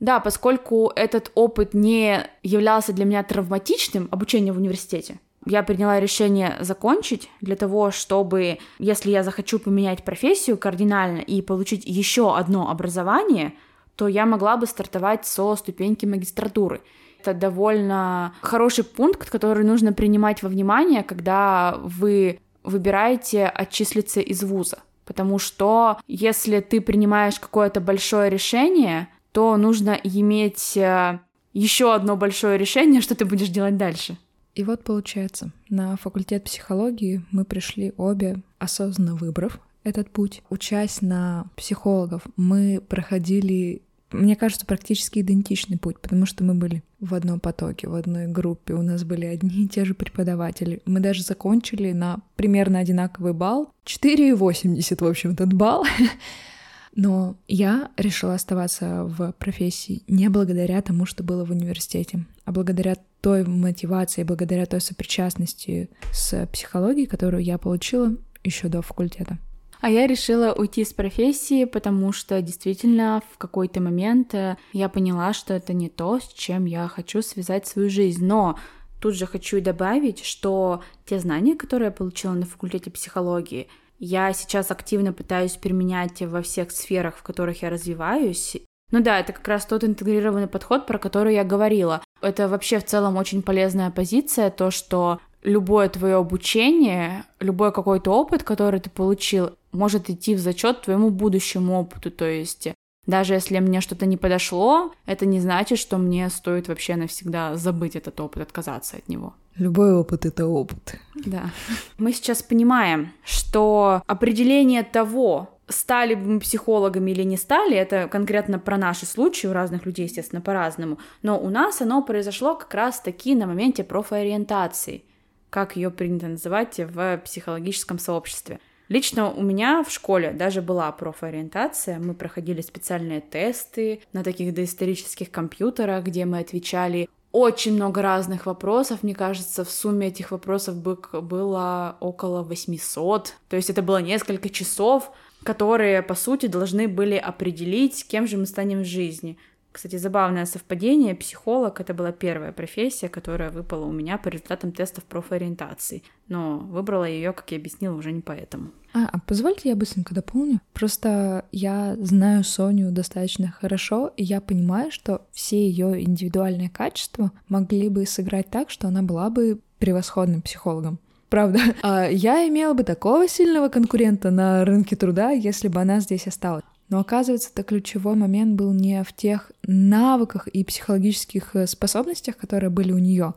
Да, 0.00 0.18
поскольку 0.18 0.90
этот 0.96 1.30
опыт 1.34 1.74
не 1.74 2.26
являлся 2.42 2.94
для 2.94 3.04
меня 3.04 3.22
травматичным, 3.22 4.08
обучение 4.10 4.52
в 4.52 4.56
университете, 4.56 5.18
я 5.46 5.62
приняла 5.62 6.00
решение 6.00 6.56
закончить 6.60 7.30
для 7.40 7.56
того, 7.56 7.90
чтобы, 7.90 8.58
если 8.78 9.10
я 9.10 9.22
захочу 9.22 9.58
поменять 9.58 10.04
профессию 10.04 10.58
кардинально 10.58 11.18
и 11.18 11.42
получить 11.42 11.84
еще 11.84 12.36
одно 12.36 12.70
образование, 12.70 13.54
то 13.96 14.08
я 14.08 14.24
могла 14.24 14.56
бы 14.56 14.66
стартовать 14.66 15.26
со 15.26 15.54
ступеньки 15.56 16.06
магистратуры. 16.06 16.80
Это 17.20 17.34
довольно 17.34 18.34
хороший 18.40 18.84
пункт, 18.84 19.28
который 19.28 19.64
нужно 19.64 19.92
принимать 19.92 20.42
во 20.42 20.48
внимание, 20.48 21.02
когда 21.02 21.76
вы 21.82 22.40
выбираете 22.62 23.46
отчислиться 23.46 24.20
из 24.20 24.42
вуза. 24.42 24.78
Потому 25.04 25.38
что 25.38 25.98
если 26.06 26.60
ты 26.60 26.80
принимаешь 26.80 27.38
какое-то 27.38 27.80
большое 27.80 28.30
решение, 28.30 29.08
то 29.32 29.56
нужно 29.56 29.98
иметь 30.02 30.76
э, 30.76 31.18
еще 31.52 31.94
одно 31.94 32.16
большое 32.16 32.56
решение, 32.58 33.00
что 33.02 33.14
ты 33.14 33.24
будешь 33.24 33.48
делать 33.48 33.76
дальше. 33.76 34.16
И 34.54 34.64
вот 34.64 34.82
получается, 34.82 35.50
на 35.68 35.96
факультет 35.96 36.44
психологии 36.44 37.24
мы 37.30 37.44
пришли 37.44 37.92
обе, 37.96 38.40
осознанно 38.58 39.14
выбрав 39.14 39.60
этот 39.84 40.10
путь. 40.10 40.42
Учась 40.50 41.02
на 41.02 41.46
психологов, 41.56 42.22
мы 42.36 42.80
проходили 42.80 43.82
мне 44.12 44.36
кажется, 44.36 44.66
практически 44.66 45.20
идентичный 45.20 45.78
путь, 45.78 46.00
потому 46.00 46.26
что 46.26 46.44
мы 46.44 46.54
были 46.54 46.82
в 47.00 47.14
одном 47.14 47.40
потоке, 47.40 47.88
в 47.88 47.94
одной 47.94 48.26
группе, 48.26 48.74
у 48.74 48.82
нас 48.82 49.04
были 49.04 49.26
одни 49.26 49.64
и 49.64 49.68
те 49.68 49.84
же 49.84 49.94
преподаватели. 49.94 50.82
Мы 50.84 51.00
даже 51.00 51.22
закончили 51.22 51.92
на 51.92 52.20
примерно 52.36 52.78
одинаковый 52.78 53.32
балл. 53.32 53.72
4,80, 53.86 55.04
в 55.04 55.06
общем, 55.06 55.30
этот 55.32 55.52
балл. 55.52 55.84
Но 56.94 57.36
я 57.46 57.90
решила 57.96 58.34
оставаться 58.34 59.04
в 59.04 59.32
профессии 59.38 60.02
не 60.08 60.28
благодаря 60.28 60.82
тому, 60.82 61.06
что 61.06 61.22
было 61.22 61.44
в 61.44 61.50
университете, 61.50 62.26
а 62.44 62.52
благодаря 62.52 62.96
той 63.20 63.44
мотивации, 63.44 64.24
благодаря 64.24 64.66
той 64.66 64.80
сопричастности 64.80 65.88
с 66.12 66.46
психологией, 66.52 67.06
которую 67.06 67.44
я 67.44 67.58
получила 67.58 68.16
еще 68.42 68.68
до 68.68 68.82
факультета. 68.82 69.38
А 69.80 69.88
я 69.88 70.06
решила 70.06 70.52
уйти 70.52 70.84
с 70.84 70.92
профессии, 70.92 71.64
потому 71.64 72.12
что 72.12 72.42
действительно 72.42 73.22
в 73.32 73.38
какой-то 73.38 73.80
момент 73.80 74.34
э, 74.34 74.56
я 74.72 74.90
поняла, 74.90 75.32
что 75.32 75.54
это 75.54 75.72
не 75.72 75.88
то, 75.88 76.20
с 76.20 76.28
чем 76.28 76.66
я 76.66 76.86
хочу 76.86 77.22
связать 77.22 77.66
свою 77.66 77.88
жизнь. 77.88 78.24
Но 78.24 78.58
тут 79.00 79.14
же 79.14 79.24
хочу 79.26 79.60
добавить, 79.62 80.22
что 80.22 80.82
те 81.06 81.18
знания, 81.18 81.56
которые 81.56 81.86
я 81.86 81.92
получила 81.92 82.32
на 82.32 82.44
факультете 82.44 82.90
психологии, 82.90 83.68
я 83.98 84.32
сейчас 84.34 84.70
активно 84.70 85.14
пытаюсь 85.14 85.56
применять 85.56 86.20
во 86.22 86.42
всех 86.42 86.72
сферах, 86.72 87.16
в 87.16 87.22
которых 87.22 87.62
я 87.62 87.70
развиваюсь, 87.70 88.56
Ну 88.92 89.00
да, 89.00 89.20
это 89.20 89.32
как 89.32 89.46
раз 89.46 89.66
тот 89.66 89.84
интегрированный 89.84 90.48
подход, 90.48 90.86
про 90.86 90.98
который 90.98 91.34
я 91.34 91.44
говорила. 91.44 92.02
Это 92.20 92.48
вообще 92.48 92.80
в 92.80 92.84
целом 92.84 93.16
очень 93.16 93.40
полезная 93.40 93.90
позиция, 93.90 94.50
то, 94.50 94.70
что 94.70 95.20
любое 95.42 95.88
твое 95.88 96.16
обучение, 96.16 97.24
любой 97.38 97.72
какой-то 97.72 98.10
опыт, 98.12 98.42
который 98.42 98.80
ты 98.80 98.90
получил, 98.90 99.50
может 99.72 100.10
идти 100.10 100.34
в 100.34 100.38
зачет 100.38 100.82
твоему 100.82 101.10
будущему 101.10 101.80
опыту. 101.80 102.10
То 102.10 102.26
есть 102.26 102.68
даже 103.06 103.34
если 103.34 103.58
мне 103.58 103.80
что-то 103.80 104.06
не 104.06 104.16
подошло, 104.16 104.92
это 105.06 105.26
не 105.26 105.40
значит, 105.40 105.78
что 105.78 105.98
мне 105.98 106.28
стоит 106.28 106.68
вообще 106.68 106.96
навсегда 106.96 107.56
забыть 107.56 107.96
этот 107.96 108.20
опыт, 108.20 108.42
отказаться 108.42 108.96
от 108.96 109.08
него. 109.08 109.34
Любой 109.56 109.94
опыт— 109.94 110.24
это 110.26 110.46
опыт. 110.46 110.96
Да. 111.14 111.50
Мы 111.98 112.12
сейчас 112.12 112.42
понимаем, 112.42 113.12
что 113.24 114.02
определение 114.06 114.82
того, 114.82 115.58
стали 115.68 116.14
бы 116.14 116.26
мы 116.26 116.40
психологами 116.40 117.10
или 117.12 117.22
не 117.22 117.36
стали, 117.36 117.76
это 117.76 118.08
конкретно 118.08 118.58
про 118.58 118.76
наши 118.76 119.06
случаи, 119.06 119.46
у 119.46 119.52
разных 119.52 119.86
людей, 119.86 120.06
естественно, 120.06 120.40
по-разному, 120.40 120.98
но 121.22 121.38
у 121.38 121.48
нас 121.48 121.80
оно 121.80 122.02
произошло 122.02 122.56
как 122.56 122.74
раз-таки 122.74 123.34
на 123.34 123.46
моменте 123.46 123.84
профориентации, 123.84 125.04
как 125.50 125.76
ее 125.76 125.90
принято 125.90 126.28
называть 126.28 126.78
в 126.78 127.18
психологическом 127.18 127.98
сообществе. 127.98 128.60
Лично 128.88 129.30
у 129.30 129.42
меня 129.42 129.84
в 129.84 129.90
школе 129.92 130.32
даже 130.32 130.62
была 130.62 130.90
профориентация, 130.90 132.00
мы 132.00 132.14
проходили 132.14 132.60
специальные 132.60 133.20
тесты 133.20 134.00
на 134.12 134.24
таких 134.24 134.52
доисторических 134.52 135.30
компьютерах, 135.30 136.04
где 136.04 136.24
мы 136.24 136.38
отвечали 136.40 137.08
очень 137.32 137.74
много 137.74 138.02
разных 138.02 138.46
вопросов. 138.46 139.04
Мне 139.04 139.14
кажется, 139.14 139.64
в 139.64 139.70
сумме 139.70 140.08
этих 140.08 140.32
вопросов 140.32 140.74
было 140.76 141.96
около 142.00 142.42
800. 142.42 143.34
То 143.48 143.56
есть 143.56 143.70
это 143.70 143.82
было 143.82 143.98
несколько 143.98 144.48
часов, 144.48 145.12
которые, 145.44 146.02
по 146.02 146.16
сути, 146.16 146.46
должны 146.46 146.88
были 146.88 147.14
определить, 147.14 148.04
кем 148.08 148.26
же 148.26 148.36
мы 148.36 148.46
станем 148.46 148.80
в 148.80 148.86
жизни. 148.86 149.38
Кстати, 149.72 149.96
забавное 149.96 150.46
совпадение. 150.46 151.14
Психолог— 151.14 151.80
это 151.82 151.94
была 151.94 152.10
первая 152.10 152.52
профессия, 152.52 153.08
которая 153.08 153.50
выпала 153.50 153.86
у 153.86 153.92
меня 153.92 154.18
по 154.18 154.28
результатам 154.28 154.72
тестов 154.72 155.04
профориентации. 155.04 156.02
Но 156.28 156.58
выбрала 156.58 157.04
ее, 157.04 157.32
как 157.32 157.50
я 157.52 157.58
объяснила, 157.58 157.94
уже 157.94 158.10
не 158.10 158.20
поэтому. 158.20 158.72
А, 158.92 159.08
а 159.12 159.18
позвольте 159.20 159.68
я 159.68 159.76
быстренько 159.76 160.14
дополню. 160.14 160.60
Просто 160.72 161.44
я 161.52 161.96
знаю 162.00 162.42
Соню 162.42 162.90
достаточно 162.90 163.54
хорошо, 163.60 164.12
и 164.16 164.24
я 164.24 164.40
понимаю, 164.40 164.90
что 164.90 165.26
все 165.30 165.68
ее 165.68 166.02
индивидуальные 166.02 166.70
качества 166.70 167.30
могли 167.48 167.88
бы 167.88 168.06
сыграть 168.06 168.50
так, 168.50 168.70
что 168.70 168.88
она 168.88 169.02
была 169.02 169.30
бы 169.30 169.60
превосходным 169.78 170.42
психологом. 170.42 170.98
Правда, 171.28 171.60
а 171.82 172.08
я 172.08 172.46
имела 172.48 172.74
бы 172.74 172.82
такого 172.82 173.28
сильного 173.28 173.68
конкурента 173.68 174.32
на 174.32 174.64
рынке 174.64 174.96
труда, 174.96 175.30
если 175.30 175.68
бы 175.68 175.80
она 175.80 176.00
здесь 176.00 176.26
осталась. 176.26 176.64
Но 176.90 176.98
оказывается, 176.98 177.50
это 177.52 177.62
ключевой 177.62 178.16
момент 178.16 178.56
был 178.56 178.72
не 178.72 179.02
в 179.04 179.12
тех 179.12 179.52
навыках 179.62 180.48
и 180.48 180.64
психологических 180.64 181.54
э, 181.54 181.66
способностях, 181.66 182.36
которые 182.36 182.70
были 182.70 182.92
у 182.92 182.98
нее, 182.98 183.34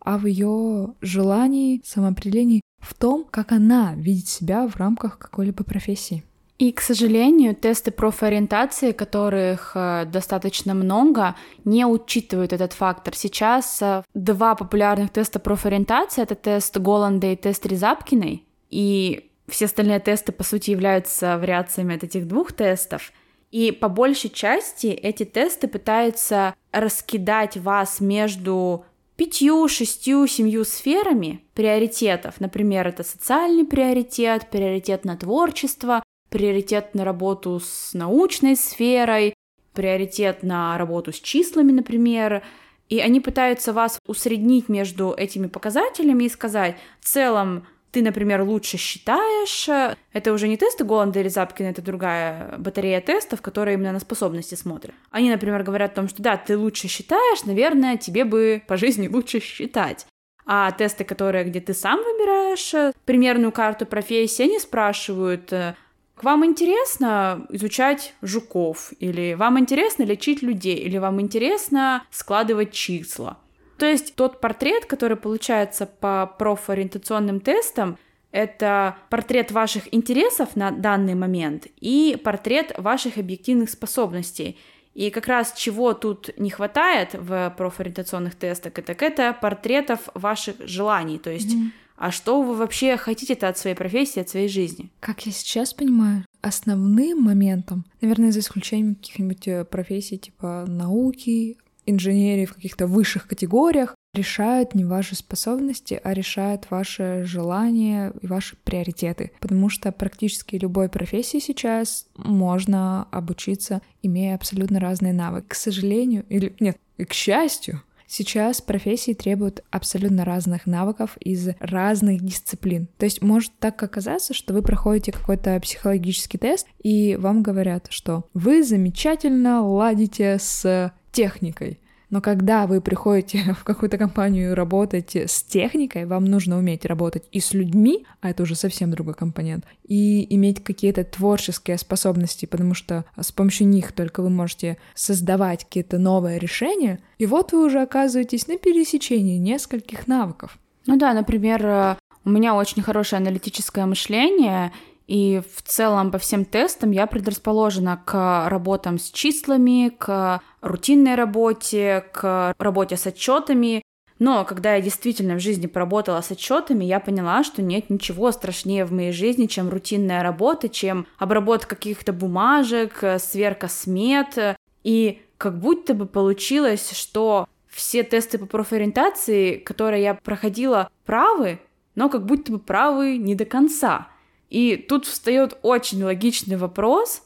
а 0.00 0.16
в 0.16 0.26
ее 0.26 0.94
желании, 1.02 1.82
самоопределении, 1.84 2.62
в 2.80 2.94
том, 2.94 3.26
как 3.30 3.52
она 3.52 3.94
видит 3.94 4.28
себя 4.28 4.66
в 4.66 4.76
рамках 4.76 5.18
какой-либо 5.18 5.64
профессии. 5.64 6.24
И, 6.58 6.72
к 6.72 6.80
сожалению, 6.80 7.54
тесты 7.54 7.90
профориентации, 7.90 8.92
которых 8.92 9.72
э, 9.74 10.06
достаточно 10.06 10.72
много, 10.72 11.34
не 11.64 11.84
учитывают 11.84 12.54
этот 12.54 12.72
фактор. 12.72 13.14
Сейчас 13.14 13.82
э, 13.82 14.02
два 14.14 14.54
популярных 14.54 15.10
теста 15.10 15.40
профориентации— 15.40 16.22
это 16.24 16.36
тест 16.36 16.78
Голланда 16.78 17.26
и 17.26 17.36
тест 17.36 17.66
Рязапкиной. 17.66 18.44
И 18.70 19.30
все 19.48 19.66
остальные 19.66 20.00
тесты, 20.00 20.32
по 20.32 20.42
сути, 20.42 20.70
являются 20.70 21.38
вариациями 21.38 21.96
от 21.96 22.04
этих 22.04 22.26
двух 22.26 22.52
тестов. 22.52 23.12
И 23.50 23.70
по 23.70 23.88
большей 23.88 24.30
части 24.30 24.88
эти 24.88 25.24
тесты 25.24 25.68
пытаются 25.68 26.54
раскидать 26.72 27.56
вас 27.56 28.00
между 28.00 28.84
пятью, 29.16 29.68
шестью, 29.68 30.26
семью 30.26 30.64
сферами 30.64 31.44
приоритетов. 31.54 32.40
Например, 32.40 32.88
это 32.88 33.04
социальный 33.04 33.64
приоритет, 33.64 34.50
приоритет 34.50 35.04
на 35.04 35.16
творчество, 35.16 36.02
приоритет 36.30 36.94
на 36.94 37.04
работу 37.04 37.60
с 37.60 37.94
научной 37.94 38.56
сферой, 38.56 39.34
приоритет 39.72 40.42
на 40.42 40.76
работу 40.78 41.12
с 41.12 41.20
числами, 41.20 41.70
например. 41.70 42.42
И 42.88 42.98
они 42.98 43.20
пытаются 43.20 43.72
вас 43.72 43.98
усреднить 44.06 44.68
между 44.68 45.14
этими 45.16 45.46
показателями 45.46 46.24
и 46.24 46.28
сказать, 46.28 46.76
в 47.00 47.04
целом 47.04 47.66
ты, 47.94 48.02
например, 48.02 48.42
лучше 48.42 48.76
считаешь. 48.76 49.68
Это 50.12 50.32
уже 50.32 50.48
не 50.48 50.56
тесты 50.56 50.82
Голланда 50.82 51.20
или 51.20 51.28
Запкина, 51.28 51.68
это 51.68 51.80
другая 51.80 52.56
батарея 52.58 53.00
тестов, 53.00 53.40
которые 53.40 53.74
именно 53.74 53.92
на 53.92 54.00
способности 54.00 54.56
смотрят. 54.56 54.94
Они, 55.12 55.30
например, 55.30 55.62
говорят 55.62 55.92
о 55.92 55.94
том, 55.94 56.08
что 56.08 56.20
да, 56.20 56.36
ты 56.36 56.58
лучше 56.58 56.88
считаешь, 56.88 57.44
наверное, 57.44 57.96
тебе 57.96 58.24
бы 58.24 58.60
по 58.66 58.76
жизни 58.76 59.06
лучше 59.06 59.38
считать. 59.38 60.06
А 60.44 60.72
тесты, 60.72 61.04
которые, 61.04 61.44
где 61.44 61.60
ты 61.60 61.72
сам 61.72 61.98
выбираешь 61.98 62.74
э, 62.74 62.92
примерную 63.04 63.52
карту 63.52 63.86
профессии, 63.86 64.42
они 64.42 64.58
спрашивают, 64.58 65.52
э, 65.52 65.74
вам 66.20 66.44
интересно 66.44 67.46
изучать 67.50 68.12
жуков, 68.22 68.92
или 68.98 69.34
вам 69.34 69.58
интересно 69.58 70.02
лечить 70.02 70.42
людей, 70.42 70.76
или 70.76 70.98
вам 70.98 71.20
интересно 71.20 72.04
складывать 72.10 72.72
числа. 72.72 73.38
То 73.84 73.90
есть 73.90 74.14
тот 74.14 74.40
портрет, 74.40 74.86
который 74.86 75.18
получается 75.18 75.84
по 75.84 76.24
профориентационным 76.38 77.38
тестам, 77.38 77.98
это 78.30 78.96
портрет 79.10 79.52
ваших 79.52 79.94
интересов 79.94 80.56
на 80.56 80.70
данный 80.70 81.14
момент 81.14 81.66
и 81.82 82.18
портрет 82.24 82.72
ваших 82.78 83.18
объективных 83.18 83.68
способностей. 83.68 84.58
И 84.94 85.10
как 85.10 85.26
раз 85.26 85.52
чего 85.52 85.92
тут 85.92 86.30
не 86.38 86.48
хватает 86.48 87.10
в 87.12 87.54
профориентационных 87.58 88.36
тестах, 88.36 88.72
это, 88.78 88.92
это 89.04 89.36
портретов 89.38 90.08
ваших 90.14 90.66
желаний. 90.66 91.18
То 91.18 91.28
есть, 91.28 91.54
mm-hmm. 91.54 91.70
а 91.98 92.10
что 92.10 92.40
вы 92.40 92.54
вообще 92.54 92.96
хотите-то 92.96 93.48
от 93.48 93.58
своей 93.58 93.76
профессии, 93.76 94.20
от 94.20 94.30
своей 94.30 94.48
жизни? 94.48 94.90
Как 95.00 95.26
я 95.26 95.32
сейчас 95.32 95.74
понимаю, 95.74 96.24
основным 96.40 97.20
моментом, 97.20 97.84
наверное, 98.00 98.32
за 98.32 98.38
исключением 98.40 98.94
каких-нибудь 98.94 99.46
э, 99.46 99.64
профессий 99.66 100.16
типа 100.16 100.64
науки, 100.66 101.58
инженерии 101.86 102.46
в 102.46 102.54
каких-то 102.54 102.86
высших 102.86 103.26
категориях 103.26 103.94
решают 104.14 104.74
не 104.74 104.84
ваши 104.84 105.16
способности, 105.16 106.00
а 106.02 106.14
решают 106.14 106.70
ваши 106.70 107.24
желания 107.24 108.12
и 108.22 108.26
ваши 108.26 108.56
приоритеты. 108.62 109.32
Потому 109.40 109.68
что 109.68 109.90
практически 109.92 110.56
любой 110.56 110.88
профессии 110.88 111.38
сейчас 111.38 112.06
можно 112.16 113.08
обучиться, 113.10 113.82
имея 114.02 114.36
абсолютно 114.36 114.80
разные 114.80 115.12
навыки. 115.12 115.46
К 115.48 115.54
сожалению, 115.54 116.24
или 116.28 116.54
нет, 116.60 116.78
к 116.96 117.12
счастью, 117.12 117.82
Сейчас 118.06 118.60
профессии 118.60 119.12
требуют 119.12 119.64
абсолютно 119.70 120.24
разных 120.24 120.66
навыков 120.66 121.16
из 121.18 121.48
разных 121.58 122.22
дисциплин. 122.22 122.86
То 122.98 123.06
есть 123.06 123.22
может 123.22 123.50
так 123.58 123.82
оказаться, 123.82 124.34
что 124.34 124.52
вы 124.54 124.62
проходите 124.62 125.10
какой-то 125.10 125.58
психологический 125.58 126.38
тест, 126.38 126.68
и 126.80 127.16
вам 127.16 127.42
говорят, 127.42 127.86
что 127.90 128.24
вы 128.32 128.62
замечательно 128.62 129.66
ладите 129.66 130.38
с 130.38 130.92
техникой. 131.14 131.78
Но 132.10 132.20
когда 132.20 132.66
вы 132.66 132.80
приходите 132.80 133.54
в 133.58 133.64
какую-то 133.64 133.98
компанию 133.98 134.54
работать 134.54 135.16
с 135.16 135.42
техникой, 135.42 136.04
вам 136.04 136.26
нужно 136.26 136.58
уметь 136.58 136.84
работать 136.84 137.24
и 137.32 137.40
с 137.40 137.54
людьми, 137.54 138.06
а 138.20 138.30
это 138.30 138.42
уже 138.42 138.54
совсем 138.54 138.90
другой 138.90 139.14
компонент, 139.14 139.64
и 139.88 140.32
иметь 140.34 140.62
какие-то 140.62 141.04
творческие 141.04 141.78
способности, 141.78 142.46
потому 142.46 142.74
что 142.74 143.04
с 143.18 143.32
помощью 143.32 143.66
них 143.68 143.92
только 143.92 144.22
вы 144.22 144.30
можете 144.30 144.76
создавать 144.94 145.64
какие-то 145.64 145.98
новые 145.98 146.38
решения, 146.38 147.00
и 147.18 147.26
вот 147.26 147.52
вы 147.52 147.64
уже 147.64 147.80
оказываетесь 147.80 148.46
на 148.48 148.58
пересечении 148.58 149.38
нескольких 149.38 150.06
навыков. 150.06 150.58
Ну 150.86 150.98
да, 150.98 151.14
например, 151.14 151.96
у 152.24 152.30
меня 152.30 152.54
очень 152.54 152.82
хорошее 152.82 153.20
аналитическое 153.20 153.86
мышление, 153.86 154.72
и 155.06 155.42
в 155.54 155.62
целом 155.62 156.10
по 156.10 156.18
всем 156.18 156.44
тестам 156.44 156.90
я 156.90 157.06
предрасположена 157.06 158.02
к 158.04 158.48
работам 158.48 158.98
с 158.98 159.10
числами, 159.10 159.90
к 159.90 160.40
рутинной 160.62 161.14
работе, 161.14 162.04
к 162.12 162.54
работе 162.58 162.96
с 162.96 163.06
отчетами. 163.06 163.82
Но 164.18 164.44
когда 164.44 164.76
я 164.76 164.80
действительно 164.80 165.34
в 165.34 165.40
жизни 165.40 165.66
поработала 165.66 166.20
с 166.20 166.30
отчетами, 166.30 166.84
я 166.84 167.00
поняла, 167.00 167.44
что 167.44 167.60
нет 167.62 167.90
ничего 167.90 168.32
страшнее 168.32 168.84
в 168.84 168.92
моей 168.92 169.12
жизни, 169.12 169.46
чем 169.46 169.68
рутинная 169.68 170.22
работа, 170.22 170.68
чем 170.68 171.06
обработка 171.18 171.74
каких-то 171.76 172.12
бумажек, 172.12 173.02
сверка 173.18 173.68
смет. 173.68 174.56
И 174.84 175.20
как 175.36 175.58
будто 175.58 175.94
бы 175.94 176.06
получилось, 176.06 176.92
что 176.92 177.48
все 177.68 178.04
тесты 178.04 178.38
по 178.38 178.46
профориентации, 178.46 179.56
которые 179.56 180.02
я 180.02 180.14
проходила, 180.14 180.88
правы, 181.04 181.58
но 181.94 182.08
как 182.08 182.24
будто 182.24 182.52
бы 182.52 182.58
правы 182.58 183.18
не 183.18 183.34
до 183.34 183.44
конца. 183.44 184.08
И 184.54 184.76
тут 184.76 185.04
встает 185.04 185.58
очень 185.62 186.04
логичный 186.04 186.56
вопрос, 186.56 187.24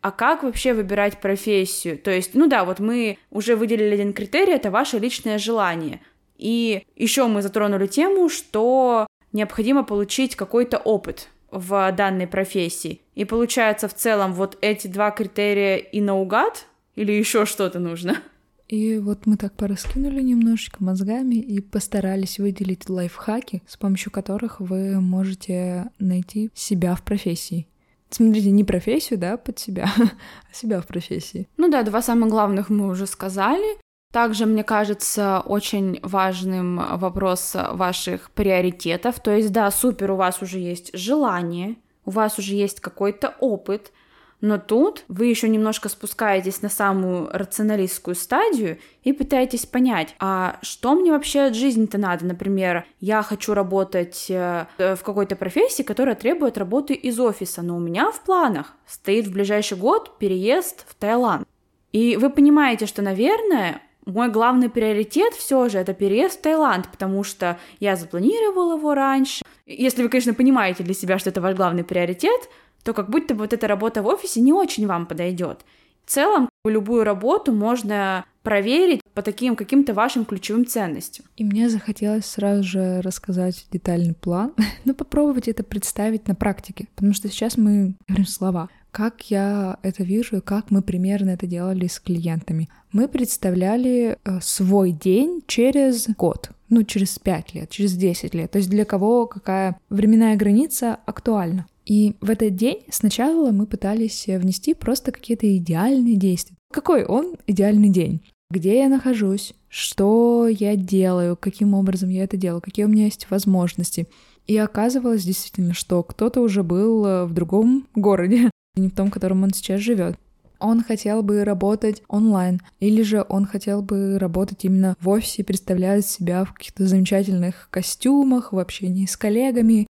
а 0.00 0.12
как 0.12 0.44
вообще 0.44 0.74
выбирать 0.74 1.20
профессию? 1.20 1.98
То 1.98 2.12
есть, 2.12 2.34
ну 2.34 2.46
да, 2.46 2.64
вот 2.64 2.78
мы 2.78 3.18
уже 3.32 3.56
выделили 3.56 3.94
один 3.94 4.12
критерий, 4.12 4.52
это 4.52 4.70
ваше 4.70 5.00
личное 5.00 5.38
желание. 5.38 6.00
И 6.36 6.84
еще 6.94 7.26
мы 7.26 7.42
затронули 7.42 7.88
тему, 7.88 8.28
что 8.28 9.08
необходимо 9.32 9.82
получить 9.82 10.36
какой-то 10.36 10.78
опыт 10.78 11.30
в 11.50 11.90
данной 11.90 12.28
профессии. 12.28 13.00
И 13.16 13.24
получается 13.24 13.88
в 13.88 13.94
целом 13.94 14.32
вот 14.32 14.56
эти 14.60 14.86
два 14.86 15.10
критерия 15.10 15.78
и 15.78 16.00
наугад 16.00 16.66
или 16.94 17.10
еще 17.10 17.44
что-то 17.44 17.80
нужно. 17.80 18.18
И 18.68 18.98
вот 18.98 19.24
мы 19.24 19.38
так 19.38 19.54
пораскинули 19.54 20.20
немножечко 20.20 20.84
мозгами 20.84 21.36
и 21.36 21.60
постарались 21.60 22.38
выделить 22.38 22.88
лайфхаки, 22.90 23.62
с 23.66 23.78
помощью 23.78 24.12
которых 24.12 24.60
вы 24.60 25.00
можете 25.00 25.90
найти 25.98 26.50
себя 26.54 26.94
в 26.94 27.02
профессии. 27.02 27.66
Смотрите, 28.10 28.50
не 28.50 28.64
профессию, 28.64 29.18
да, 29.18 29.38
под 29.38 29.58
себя, 29.58 29.90
а 29.98 30.54
себя 30.54 30.80
в 30.80 30.86
профессии. 30.86 31.48
Ну 31.56 31.70
да, 31.70 31.82
два 31.82 32.02
самых 32.02 32.28
главных 32.30 32.68
мы 32.68 32.88
уже 32.88 33.06
сказали. 33.06 33.78
Также, 34.12 34.46
мне 34.46 34.64
кажется, 34.64 35.42
очень 35.44 36.00
важным 36.02 36.80
вопрос 36.98 37.54
ваших 37.54 38.30
приоритетов. 38.30 39.20
То 39.20 39.34
есть, 39.34 39.52
да, 39.52 39.70
супер, 39.70 40.12
у 40.12 40.16
вас 40.16 40.40
уже 40.40 40.58
есть 40.58 40.90
желание, 40.94 41.76
у 42.06 42.10
вас 42.10 42.38
уже 42.38 42.54
есть 42.54 42.80
какой-то 42.80 43.34
опыт, 43.40 43.92
но 44.40 44.58
тут 44.58 45.04
вы 45.08 45.26
еще 45.26 45.48
немножко 45.48 45.88
спускаетесь 45.88 46.62
на 46.62 46.68
самую 46.68 47.28
рационалистскую 47.32 48.14
стадию 48.14 48.78
и 49.02 49.12
пытаетесь 49.12 49.66
понять, 49.66 50.14
а 50.20 50.58
что 50.62 50.94
мне 50.94 51.10
вообще 51.10 51.42
от 51.42 51.56
жизни-то 51.56 51.98
надо? 51.98 52.24
Например, 52.24 52.86
я 53.00 53.22
хочу 53.22 53.54
работать 53.54 54.26
э, 54.28 54.66
в 54.78 54.98
какой-то 55.02 55.34
профессии, 55.34 55.82
которая 55.82 56.14
требует 56.14 56.56
работы 56.56 56.94
из 56.94 57.18
офиса, 57.18 57.62
но 57.62 57.76
у 57.76 57.80
меня 57.80 58.10
в 58.10 58.20
планах 58.20 58.74
стоит 58.86 59.26
в 59.26 59.32
ближайший 59.32 59.76
год 59.76 60.18
переезд 60.18 60.84
в 60.88 60.94
Таиланд. 60.94 61.46
И 61.92 62.16
вы 62.16 62.30
понимаете, 62.30 62.86
что, 62.86 63.02
наверное, 63.02 63.82
мой 64.06 64.30
главный 64.30 64.70
приоритет 64.70 65.34
все 65.34 65.68
же 65.68 65.78
это 65.78 65.94
переезд 65.94 66.38
в 66.38 66.42
Таиланд, 66.42 66.90
потому 66.90 67.24
что 67.24 67.58
я 67.80 67.96
запланировала 67.96 68.76
его 68.76 68.94
раньше. 68.94 69.44
Если 69.66 70.02
вы, 70.02 70.08
конечно, 70.08 70.32
понимаете 70.32 70.82
для 70.82 70.94
себя, 70.94 71.18
что 71.18 71.30
это 71.30 71.40
ваш 71.40 71.54
главный 71.54 71.84
приоритет, 71.84 72.48
то 72.82 72.94
как 72.94 73.10
будто 73.10 73.34
бы 73.34 73.40
вот 73.40 73.52
эта 73.52 73.66
работа 73.66 74.02
в 74.02 74.06
офисе 74.06 74.40
не 74.40 74.52
очень 74.52 74.86
вам 74.86 75.06
подойдет. 75.06 75.64
В 76.04 76.10
целом, 76.10 76.48
любую 76.64 77.04
работу 77.04 77.52
можно 77.52 78.24
проверить 78.42 79.02
по 79.12 79.20
таким 79.20 79.56
каким-то 79.56 79.92
вашим 79.92 80.24
ключевым 80.24 80.64
ценностям. 80.64 81.26
И 81.36 81.44
мне 81.44 81.68
захотелось 81.68 82.24
сразу 82.24 82.62
же 82.62 83.02
рассказать 83.02 83.66
детальный 83.70 84.14
план, 84.14 84.54
но 84.86 84.94
попробовать 84.94 85.48
это 85.48 85.62
представить 85.62 86.26
на 86.26 86.34
практике, 86.34 86.88
потому 86.94 87.12
что 87.12 87.28
сейчас 87.28 87.58
мы 87.58 87.94
говорим 88.06 88.26
слова. 88.26 88.70
Как 88.90 89.30
я 89.30 89.78
это 89.82 90.02
вижу, 90.02 90.40
как 90.40 90.70
мы 90.70 90.80
примерно 90.80 91.30
это 91.30 91.46
делали 91.46 91.86
с 91.86 92.00
клиентами. 92.00 92.70
Мы 92.90 93.06
представляли 93.06 94.16
э, 94.24 94.40
свой 94.40 94.92
день 94.92 95.42
через 95.46 96.08
год, 96.08 96.50
ну, 96.70 96.84
через 96.84 97.18
5 97.18 97.54
лет, 97.54 97.68
через 97.68 97.92
10 97.92 98.34
лет. 98.34 98.50
То 98.50 98.58
есть 98.58 98.70
для 98.70 98.86
кого 98.86 99.26
какая 99.26 99.78
временная 99.90 100.36
граница 100.36 100.98
актуальна. 101.04 101.66
И 101.88 102.16
в 102.20 102.28
этот 102.28 102.54
день 102.54 102.82
сначала 102.90 103.50
мы 103.50 103.66
пытались 103.66 104.26
внести 104.26 104.74
просто 104.74 105.10
какие-то 105.10 105.56
идеальные 105.56 106.16
действия. 106.16 106.54
Какой 106.70 107.04
он 107.04 107.36
идеальный 107.46 107.88
день? 107.88 108.20
Где 108.50 108.80
я 108.80 108.88
нахожусь? 108.88 109.54
Что 109.68 110.48
я 110.48 110.76
делаю? 110.76 111.34
Каким 111.36 111.72
образом 111.72 112.10
я 112.10 112.24
это 112.24 112.36
делаю? 112.36 112.60
Какие 112.60 112.84
у 112.84 112.88
меня 112.88 113.04
есть 113.04 113.30
возможности? 113.30 114.06
И 114.46 114.56
оказывалось 114.58 115.24
действительно, 115.24 115.72
что 115.72 116.02
кто-то 116.02 116.42
уже 116.42 116.62
был 116.62 117.06
э, 117.06 117.24
в 117.24 117.32
другом 117.32 117.86
городе, 117.94 118.50
не 118.76 118.88
в 118.88 118.94
том, 118.94 119.08
в 119.08 119.10
котором 119.12 119.42
он 119.42 119.50
сейчас 119.54 119.80
живет. 119.80 120.18
Он 120.60 120.82
хотел 120.82 121.22
бы 121.22 121.44
работать 121.44 122.02
онлайн, 122.08 122.60
или 122.80 123.02
же 123.02 123.24
он 123.28 123.46
хотел 123.46 123.80
бы 123.80 124.18
работать 124.18 124.64
именно 124.64 124.96
в 125.00 125.08
офисе, 125.08 125.44
представлять 125.44 126.04
себя 126.04 126.44
в 126.44 126.52
каких-то 126.52 126.86
замечательных 126.86 127.68
костюмах, 127.70 128.52
в 128.52 128.58
общении 128.58 129.06
с 129.06 129.16
коллегами. 129.16 129.86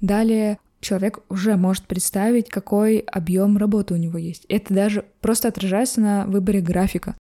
Далее 0.00 0.58
человек 0.80 1.20
уже 1.28 1.56
может 1.56 1.84
представить, 1.84 2.48
какой 2.48 2.98
объем 2.98 3.56
работы 3.56 3.94
у 3.94 3.96
него 3.96 4.18
есть. 4.18 4.44
Это 4.48 4.74
даже 4.74 5.04
просто 5.20 5.48
отражается 5.48 6.00
на 6.00 6.26
выборе 6.26 6.60
графика 6.60 7.16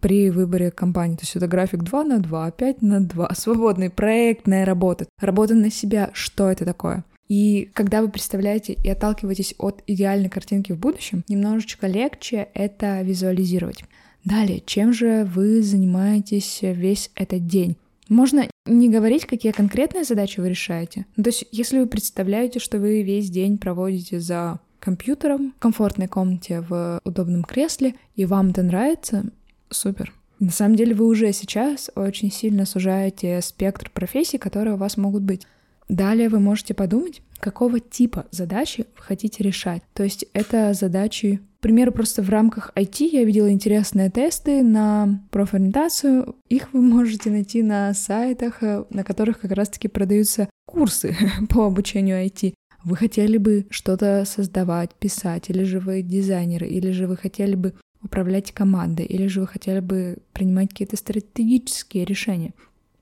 при 0.00 0.30
выборе 0.30 0.70
компании. 0.70 1.16
То 1.16 1.22
есть 1.22 1.36
это 1.36 1.46
график 1.46 1.82
2 1.82 2.04
на 2.04 2.18
2, 2.18 2.50
5 2.50 2.82
на 2.82 3.00
2, 3.00 3.34
свободный, 3.34 3.90
проектная 3.90 4.64
работа, 4.64 5.06
работа 5.18 5.54
на 5.54 5.70
себя. 5.70 6.10
Что 6.12 6.50
это 6.50 6.64
такое? 6.64 7.04
И 7.28 7.70
когда 7.74 8.02
вы 8.02 8.10
представляете 8.10 8.72
и 8.72 8.88
отталкиваетесь 8.88 9.54
от 9.58 9.82
идеальной 9.86 10.28
картинки 10.28 10.72
в 10.72 10.78
будущем, 10.78 11.24
немножечко 11.28 11.86
легче 11.86 12.48
это 12.54 13.02
визуализировать. 13.02 13.84
Далее, 14.24 14.60
чем 14.66 14.92
же 14.92 15.24
вы 15.24 15.62
занимаетесь 15.62 16.58
весь 16.62 17.10
этот 17.14 17.46
день? 17.46 17.76
Можно 18.10 18.48
не 18.66 18.90
говорить, 18.90 19.24
какие 19.24 19.52
конкретные 19.52 20.02
задачи 20.02 20.40
вы 20.40 20.50
решаете. 20.50 21.06
Ну, 21.16 21.22
то 21.22 21.30
есть, 21.30 21.46
если 21.52 21.78
вы 21.78 21.86
представляете, 21.86 22.58
что 22.58 22.78
вы 22.78 23.02
весь 23.02 23.30
день 23.30 23.56
проводите 23.56 24.18
за 24.18 24.58
компьютером 24.80 25.54
в 25.56 25.60
комфортной 25.60 26.08
комнате 26.08 26.60
в 26.60 27.00
удобном 27.04 27.44
кресле, 27.44 27.94
и 28.16 28.24
вам 28.24 28.50
это 28.50 28.64
нравится, 28.64 29.26
супер. 29.70 30.12
На 30.40 30.50
самом 30.50 30.74
деле 30.74 30.94
вы 30.94 31.06
уже 31.06 31.32
сейчас 31.32 31.88
очень 31.94 32.32
сильно 32.32 32.66
сужаете 32.66 33.40
спектр 33.42 33.90
профессий, 33.94 34.38
которые 34.38 34.74
у 34.74 34.78
вас 34.78 34.96
могут 34.96 35.22
быть. 35.22 35.46
Далее 35.88 36.28
вы 36.28 36.40
можете 36.40 36.74
подумать, 36.74 37.22
какого 37.38 37.78
типа 37.78 38.26
задачи 38.32 38.86
вы 38.96 39.02
хотите 39.02 39.44
решать. 39.44 39.82
То 39.94 40.02
есть 40.02 40.24
это 40.32 40.72
задачи 40.72 41.40
к 41.60 41.62
примеру, 41.62 41.92
просто 41.92 42.22
в 42.22 42.30
рамках 42.30 42.72
IT 42.74 43.06
я 43.12 43.22
видела 43.22 43.52
интересные 43.52 44.10
тесты 44.10 44.62
на 44.62 45.22
профориентацию. 45.30 46.34
Их 46.48 46.72
вы 46.72 46.80
можете 46.80 47.28
найти 47.28 47.62
на 47.62 47.92
сайтах, 47.92 48.62
э, 48.62 48.86
на 48.88 49.04
которых 49.04 49.40
как 49.40 49.52
раз-таки 49.52 49.86
продаются 49.86 50.48
курсы 50.64 51.14
по 51.50 51.66
обучению 51.66 52.24
IT. 52.24 52.54
Вы 52.82 52.96
хотели 52.96 53.36
бы 53.36 53.66
что-то 53.68 54.24
создавать, 54.24 54.94
писать, 54.94 55.50
или 55.50 55.64
же 55.64 55.80
вы 55.80 56.00
дизайнеры, 56.00 56.66
или 56.66 56.92
же 56.92 57.06
вы 57.06 57.18
хотели 57.18 57.56
бы 57.56 57.74
управлять 58.02 58.52
командой, 58.52 59.04
или 59.04 59.26
же 59.26 59.42
вы 59.42 59.46
хотели 59.46 59.80
бы 59.80 60.16
принимать 60.32 60.70
какие-то 60.70 60.96
стратегические 60.96 62.06
решения. 62.06 62.54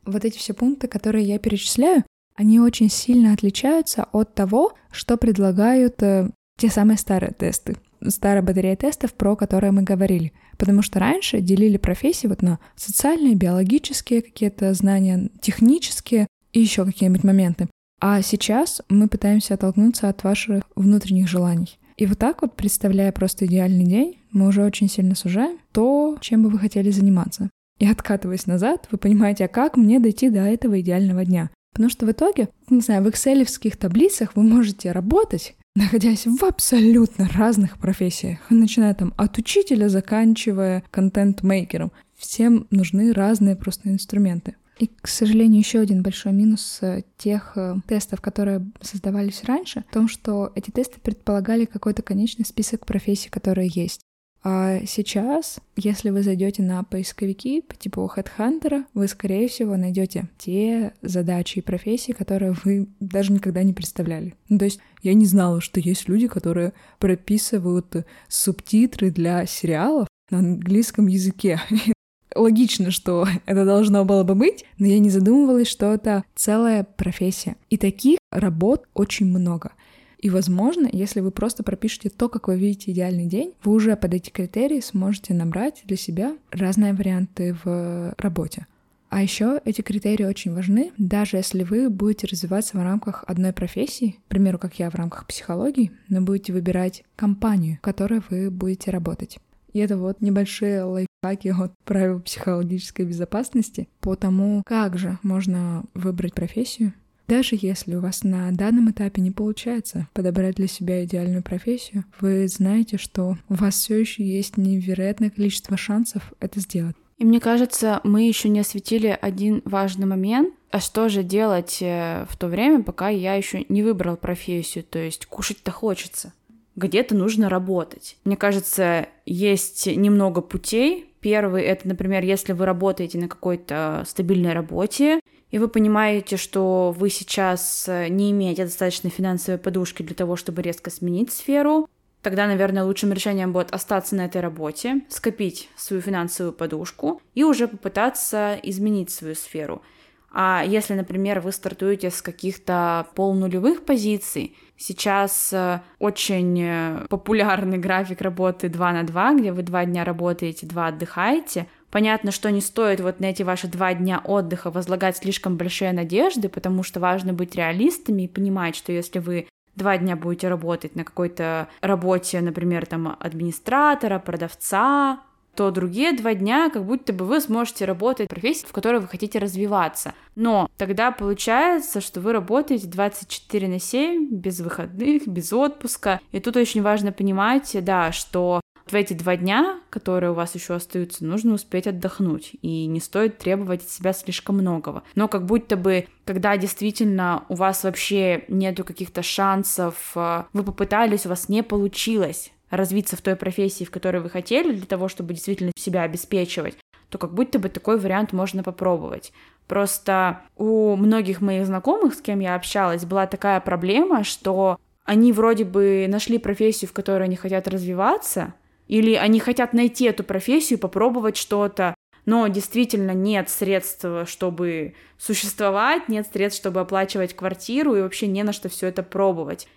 Вот 0.05 0.25
эти 0.25 0.37
все 0.37 0.53
пункты, 0.53 0.89
которые 0.89 1.25
я 1.25 1.39
перечисляю, 1.39 2.03
они 2.35 2.59
очень 2.59 2.91
сильно 2.91 3.35
отличаются 3.35 4.09
от 4.11 4.35
того, 4.35 4.73
что 4.91 5.17
предлагают 5.17 6.03
э, 6.03 6.33
те 6.57 6.69
самые 6.71 6.99
старые 6.99 7.33
тесты 7.33 7.77
старая 8.07 8.43
батарея 8.43 8.77
тестов, 8.77 9.15
про 9.15 9.37
которые 9.37 9.73
мы 9.73 9.83
говорили. 9.83 10.33
Потому 10.57 10.83
что 10.83 10.99
раньше 10.99 11.41
делили 11.41 11.77
профессии 11.77 12.27
вот 12.27 12.43
на 12.43 12.59
социальные, 12.77 13.35
биологические 13.35 14.23
какие-то 14.23 14.73
знания, 14.75 15.31
технические 15.41 16.27
и 16.53 16.61
еще 16.61 16.85
какие-нибудь 16.85 17.25
моменты. 17.25 17.69
А 18.01 18.23
сейчас 18.23 18.81
мы 18.89 19.09
пытаемся 19.09 19.55
оттолкнуться 19.55 20.09
от 20.09 20.23
ваших 20.23 20.63
внутренних 20.77 21.29
желаний. 21.29 21.79
И 21.97 22.07
вот 22.07 22.19
так 22.19 22.43
вот, 22.43 22.55
представляя 22.55 23.11
просто 23.11 23.47
идеальный 23.47 23.85
день, 23.85 24.19
мы 24.31 24.47
уже 24.47 24.65
очень 24.65 24.89
сильно 24.89 25.17
сужаем 25.17 25.59
то, 25.73 26.17
чем 26.21 26.45
бы 26.45 26.49
вы 26.49 26.59
хотели 26.59 26.91
заниматься. 26.91 27.51
И 27.79 27.87
откатываясь 27.87 28.47
назад, 28.47 28.87
вы 28.91 28.99
понимаете, 28.99 29.45
а 29.45 29.49
как 29.49 29.77
мне 29.77 29.99
дойти 29.99 30.31
до 30.31 30.41
этого 30.41 30.81
идеального 30.81 31.25
дня? 31.25 31.51
Потому 31.73 31.91
что 31.91 32.07
в 32.07 32.11
итоге, 32.11 32.49
не 32.71 32.81
знаю, 32.81 33.03
в 33.03 33.11
экселевских 33.11 33.77
таблицах 33.77 34.37
вы 34.37 34.43
можете 34.43 34.93
работать 34.93 35.55
находясь 35.79 36.27
в 36.27 36.45
абсолютно 36.45 37.29
разных 37.29 37.79
профессиях, 37.79 38.41
начиная 38.51 38.95
там 38.95 39.15
от 39.17 39.39
учителя, 39.39 39.89
заканчивая 39.89 40.83
контент-мейкером. 40.91 41.93
Всем 42.17 42.67
нужны 42.71 43.13
разные 43.13 43.55
просто 43.55 43.89
инструменты. 43.89 44.57
И, 44.79 44.89
к 44.89 45.09
сожалению, 45.09 45.59
еще 45.59 45.81
один 45.81 46.03
большой 46.03 46.33
минус 46.33 46.79
э, 46.83 47.03
тех 47.17 47.53
э, 47.57 47.77
тестов, 47.87 48.21
которые 48.21 48.65
создавались 48.81 49.43
раньше, 49.45 49.85
в 49.91 49.93
том, 49.93 50.09
что 50.09 50.53
эти 50.55 50.71
тесты 50.71 51.01
предполагали 51.01 51.65
какой-то 51.65 52.03
конечный 52.03 52.45
список 52.45 52.87
профессий, 52.87 53.29
которые 53.29 53.69
есть. 53.73 54.03
А 54.45 54.81
сейчас, 54.87 55.59
если 55.77 56.11
вы 56.11 56.23
зайдете 56.23 56.63
на 56.63 56.85
поисковики 56.85 57.61
по 57.61 57.75
типу 57.75 58.11
HeadHunter, 58.15 58.85
вы, 58.95 59.09
скорее 59.09 59.49
всего, 59.49 59.77
найдете 59.77 60.29
те 60.39 60.93
задачи 61.03 61.59
и 61.59 61.63
профессии, 61.63 62.13
которые 62.13 62.55
вы 62.65 62.89
даже 63.01 63.33
никогда 63.33 63.63
не 63.63 63.73
представляли. 63.73 64.35
Ну, 64.49 64.59
то 64.59 64.65
есть 64.65 64.81
я 65.03 65.15
не 65.15 65.27
знала, 65.27 65.61
что 65.61 65.81
есть 65.81 66.09
люди, 66.09 66.29
которые 66.29 66.73
прописывают 66.99 68.07
субтитры 68.29 69.11
для 69.11 69.45
сериалов 69.47 70.07
на 70.31 70.39
английском 70.39 71.09
языке. 71.09 71.61
Логично, 72.35 72.91
что 72.91 73.27
это 73.47 73.65
должно 73.65 74.05
было 74.05 74.23
бы 74.23 74.35
быть, 74.35 74.65
но 74.79 74.87
я 74.87 74.99
не 75.01 75.11
задумывалась, 75.11 75.69
что 75.69 75.93
это 75.93 76.25
целая 76.37 76.85
профессия. 76.85 77.57
И 77.71 77.77
таких 77.77 78.19
работ 78.31 78.87
очень 78.95 79.27
много. 79.27 79.73
И, 80.19 80.31
возможно, 80.31 80.89
если 80.93 81.21
вы 81.21 81.31
просто 81.31 81.63
пропишете 81.63 82.11
то, 82.11 82.29
как 82.29 82.49
вы 82.49 82.59
видите 82.59 82.91
идеальный 82.91 83.27
день, 83.27 83.55
вы 83.63 83.73
уже 83.73 83.97
под 83.97 84.15
эти 84.15 84.31
критерии 84.31 84.81
сможете 84.81 85.33
набрать 85.33 85.83
для 85.85 85.97
себя 85.97 86.37
разные 86.51 86.93
варианты 86.93 87.57
в 87.65 88.15
работе. 88.19 88.67
А 89.11 89.23
еще 89.23 89.61
эти 89.65 89.81
критерии 89.81 90.25
очень 90.25 90.53
важны, 90.53 90.93
даже 90.99 91.39
если 91.39 91.63
вы 91.63 91.89
будете 91.89 92.27
развиваться 92.27 92.77
в 92.77 92.83
рамках 92.83 93.25
одной 93.27 93.53
профессии, 93.53 94.17
к 94.27 94.29
примеру, 94.29 94.59
как 94.59 94.79
я 94.79 94.91
в 94.91 94.97
рамках 94.97 95.27
психологии, 95.27 95.93
но 96.09 96.21
будете 96.21 96.53
выбирать 96.53 97.05
компанию, 97.17 97.79
в 97.79 97.81
которой 97.81 98.21
вы 98.29 98.51
будете 98.51 98.91
работать. 98.91 99.39
И 99.73 99.79
это 99.79 99.97
вот 99.97 100.21
небольшие 100.21 100.83
лайфхаки 100.83 101.49
от 101.49 101.73
правил 101.85 102.21
психологической 102.21 103.07
безопасности 103.07 103.89
по 104.01 104.15
тому, 104.15 104.63
как 104.67 104.99
же 104.99 105.19
можно 105.23 105.85
выбрать 105.95 106.35
профессию, 106.35 106.93
Даже 107.29 107.59
если 107.61 107.95
у 107.95 108.01
вас 108.01 108.25
на 108.25 108.51
данном 108.53 108.91
этапе 108.91 109.21
не 109.21 109.31
получается 109.31 110.09
подобрать 110.15 110.57
для 110.57 110.67
себя 110.67 111.05
идеальную 111.05 111.43
профессию, 111.43 112.05
вы 112.21 112.49
знаете, 112.49 112.97
что 112.97 113.37
у 113.51 113.55
вас 113.55 113.75
все 113.75 114.01
еще 114.01 114.25
есть 114.25 114.57
невероятное 114.57 115.29
количество 115.29 115.77
шансов 115.77 116.33
это 116.41 116.59
сделать. 116.61 116.97
И 117.19 117.27
мне 117.27 117.39
кажется, 117.39 118.01
мы 118.03 118.27
еще 118.27 118.49
не 118.49 118.61
осветили 118.61 119.17
один 119.21 119.61
важный 119.67 120.07
момент. 120.07 120.55
А 120.71 120.81
что 120.81 121.09
же 121.09 121.23
делать 121.23 121.79
э, 121.83 122.25
в 122.31 122.37
то 122.37 122.47
время, 122.47 122.83
пока 122.83 123.09
я 123.09 123.35
еще 123.35 123.67
не 123.69 123.83
выбрал 123.83 124.17
профессию? 124.17 124.85
То 124.85 124.99
есть 124.99 125.27
кушать-то 125.27 125.71
хочется. 125.71 126.33
Где-то 126.77 127.15
нужно 127.15 127.49
работать. 127.49 128.17
Мне 128.25 128.37
кажется, 128.37 129.09
есть 129.27 129.87
немного 129.87 130.41
путей. 130.41 131.07
Первый— 131.21 131.63
это, 131.65 131.89
например, 131.89 132.23
если 132.23 132.53
вы 132.53 132.65
работаете 132.65 133.19
на 133.19 133.29
какой-то 133.29 134.05
стабильной 134.07 134.53
работе, 134.53 135.21
и 135.51 135.59
вы 135.59 135.69
понимаете, 135.69 136.37
что 136.37 136.95
вы 136.97 137.11
сейчас 137.11 137.89
э, 137.89 138.09
не 138.09 138.31
имеете 138.31 138.65
достаточной 138.65 139.11
финансовой 139.11 139.59
подушки 139.59 140.03
для 140.03 140.15
того, 140.15 140.37
чтобы 140.37 140.63
резко 140.63 140.91
сменить 140.91 141.33
сферу, 141.33 141.89
Тогда, 142.21 142.47
наверное, 142.49 142.85
лучшим 142.85 143.13
решением 143.13 143.53
будет 143.53 143.71
остаться 143.71 144.17
на 144.17 144.25
этой 144.25 144.41
работе, 144.41 145.03
скопить 145.09 145.71
свою 145.77 146.03
финансовую 146.03 146.53
подушку 146.53 147.23
и 147.35 147.45
уже 147.45 147.69
попытаться 147.69 148.59
изменить 148.63 149.11
свою 149.11 149.37
сферу. 149.37 149.83
А 150.31 150.63
если, 150.67 150.95
например, 150.95 151.41
вы 151.41 151.53
стартуете 151.53 152.11
с 152.11 152.21
каких-то 152.21 153.07
полнулевых 153.15 153.85
позиций, 153.85 154.57
сейчас 154.77 155.53
э, 155.53 155.81
очень 155.99 156.61
э, 156.61 157.07
популярный 157.09 157.79
график 157.79 158.21
работы 158.21 158.69
2 158.69 158.93
на 158.93 159.05
2, 159.05 159.35
где 159.35 159.53
вы 159.53 159.63
два 159.63 159.87
дня 159.87 160.05
работаете, 160.05 160.67
два 160.67 160.89
отдыхаете. 160.89 161.67
Понятно, 161.91 162.33
что 162.33 162.51
не 162.51 162.61
стоит 162.61 163.01
вот 163.01 163.21
на 163.21 163.27
эти 163.27 163.43
ваши 163.43 163.67
два 163.67 163.95
дня 163.95 164.21
отдыха 164.25 164.71
возлагать 164.71 165.17
слишком 165.17 165.57
большие 165.57 165.93
надежды, 165.93 166.49
потому 166.49 166.83
что 166.83 167.01
важно 167.01 167.33
быть 167.33 167.55
реалистами 167.55 168.23
и 168.23 168.29
понимать, 168.29 168.77
что 168.77 168.93
если 168.93 169.19
вы 169.19 169.49
два 169.75 169.97
дня 169.97 170.17
будете 170.17 170.49
работать 170.49 170.97
на 170.97 171.05
какой-то 171.05 171.69
работе, 171.81 172.41
например, 172.41 172.85
там 172.85 173.17
администратора, 173.21 174.19
продавца, 174.19 175.21
то 175.59 175.73
другие 175.73 176.13
два 176.13 176.35
дня 176.35 176.71
как 176.71 176.85
будто 176.85 177.13
бы 177.13 177.25
вы 177.25 177.41
сможете 177.41 177.85
работать 177.85 178.27
в 178.27 178.31
профессии, 178.31 178.65
в 178.65 178.73
которой 178.73 179.01
вы 179.01 179.09
хотите 179.09 179.41
развиваться. 179.41 180.15
Но 180.37 180.71
тогда 180.77 181.11
получается, 181.11 182.01
что 182.01 182.21
вы 182.21 182.33
работаете 182.33 182.87
24 182.87 183.67
на 183.67 183.81
7, 183.81 184.29
без 184.31 184.61
выходных, 184.61 185.27
без 185.27 185.53
отпуска. 185.53 186.21
И 186.31 186.39
тут 186.39 186.57
очень 186.57 186.81
важно 186.81 187.11
понимать, 187.11 187.77
да, 187.83 188.13
что 188.13 188.61
в 188.93 188.95
эти 188.95 189.13
два 189.13 189.37
дня, 189.37 189.81
которые 189.91 190.31
у 190.31 190.35
вас 190.35 190.55
еще 190.55 190.75
остаются, 190.75 191.25
нужно 191.25 191.55
успеть 191.55 191.87
отдохнуть, 191.87 192.53
и 192.63 192.87
не 192.87 193.01
стоит 193.01 193.39
требовать 193.39 193.83
от 193.83 193.91
себя 193.91 194.13
слишком 194.13 194.57
многого. 194.59 195.03
Но 195.15 195.29
как 195.29 195.47
будто 195.47 195.77
бы, 195.77 196.07
когда 196.25 196.57
действительно 196.57 197.45
у 197.49 197.55
вас 197.55 197.85
вообще 197.85 198.45
нету 198.49 198.85
каких-то 198.85 199.23
шансов, 199.23 200.13
э, 200.15 200.45
вы 200.53 200.63
попытались, 200.63 201.27
у 201.27 201.31
вас 201.31 201.49
не 201.49 201.63
получилось 201.63 202.53
развиться 202.71 203.17
в 203.17 203.23
той 203.23 203.37
профессии, 203.37 203.85
в 203.85 203.91
которой 203.91 204.23
вы 204.23 204.31
хотели, 204.31 204.73
для 204.73 204.87
того, 204.87 205.09
чтобы 205.09 205.35
действительно 205.35 205.73
себя 205.77 206.03
обеспечивать, 206.03 206.77
то 207.09 207.19
как 207.19 207.33
будто 207.33 207.59
бы 207.59 207.69
такой 207.69 207.99
вариант 207.99 208.33
можно 208.33 208.63
попробовать. 208.63 209.33
Просто 209.67 210.41
у 210.57 210.97
многих 210.97 211.41
моих 211.41 211.67
знакомых, 211.67 212.15
с 212.15 212.21
кем 212.21 212.41
я 212.41 212.55
общалась, 212.55 213.05
была 213.05 213.27
такая 213.27 213.61
проблема, 213.61 214.25
что 214.25 214.79
они 215.05 215.33
вроде 215.33 215.65
бы 215.65 216.07
нашли 216.09 216.39
профессию, 216.39 216.89
в 216.89 216.93
которой 216.93 217.25
они 217.25 217.37
хотят 217.37 217.67
развиваться, 217.67 218.55
или 218.89 219.15
они 219.15 219.39
хотят 219.39 219.73
найти 219.73 220.07
эту 220.07 220.25
профессию, 220.25 220.79
попробовать 220.79 221.37
что-то, 221.37 221.95
но 222.27 222.49
действительно 222.49 223.13
нет 223.13 223.49
средств, 223.49 224.05
чтобы 224.27 224.95
существовать, 225.19 226.09
нет 226.09 226.27
средств, 226.31 226.61
чтобы 226.61 226.81
оплачивать 226.81 227.35
квартиру, 227.35 227.95
и 227.95 228.03
вообще 228.03 228.27
не 228.27 228.43
на 228.43 228.53
что 228.53 228.69
все 228.69 228.89
это 228.89 229.03
пробовать. 229.03 229.69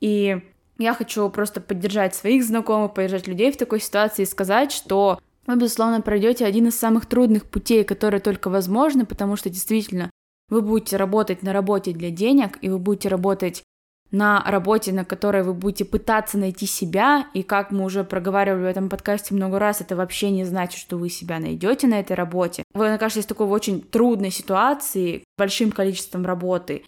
И 0.00 0.40
я 0.78 0.94
хочу 0.94 1.28
просто 1.30 1.60
поддержать 1.60 2.14
своих 2.14 2.44
знакомых, 2.44 2.94
поддержать 2.94 3.26
людей 3.26 3.50
в 3.50 3.56
такой 3.56 3.80
ситуации 3.80 4.22
и 4.22 4.26
сказать, 4.26 4.70
что 4.70 5.18
вы, 5.46 5.56
безусловно, 5.56 6.00
пройдете 6.02 6.44
один 6.44 6.68
из 6.68 6.78
самых 6.78 7.06
трудных 7.06 7.46
путей, 7.46 7.82
которые 7.82 8.20
только 8.20 8.48
возможны, 8.48 9.06
потому 9.06 9.36
что 9.36 9.50
действительно 9.50 10.10
вы 10.50 10.62
будете 10.62 10.96
работать 10.96 11.42
на 11.42 11.52
работе 11.52 11.92
для 11.92 12.10
денег, 12.10 12.58
и 12.60 12.68
вы 12.68 12.78
будете 12.78 13.08
работать 13.08 13.62
на 14.10 14.42
работе, 14.46 14.92
на 14.92 15.04
которой 15.04 15.42
вы 15.42 15.52
будете 15.52 15.84
пытаться 15.84 16.38
найти 16.38 16.66
себя, 16.66 17.26
и 17.34 17.42
как 17.42 17.70
мы 17.70 17.84
уже 17.84 18.04
проговаривали 18.04 18.62
в 18.62 18.66
этом 18.66 18.88
подкасте 18.88 19.34
много 19.34 19.58
раз, 19.58 19.80
это 19.80 19.96
вообще 19.96 20.30
не 20.30 20.44
значит, 20.44 20.80
что 20.80 20.96
вы 20.96 21.10
себя 21.10 21.38
найдете 21.38 21.86
на 21.86 22.00
этой 22.00 22.14
работе. 22.14 22.62
Вы 22.72 22.92
окажетесь 22.92 23.24
в 23.24 23.28
такой 23.28 23.46
очень 23.46 23.82
трудной 23.82 24.30
ситуации, 24.30 25.24
большим 25.36 25.72
количеством 25.72 26.24
работы, 26.24 26.84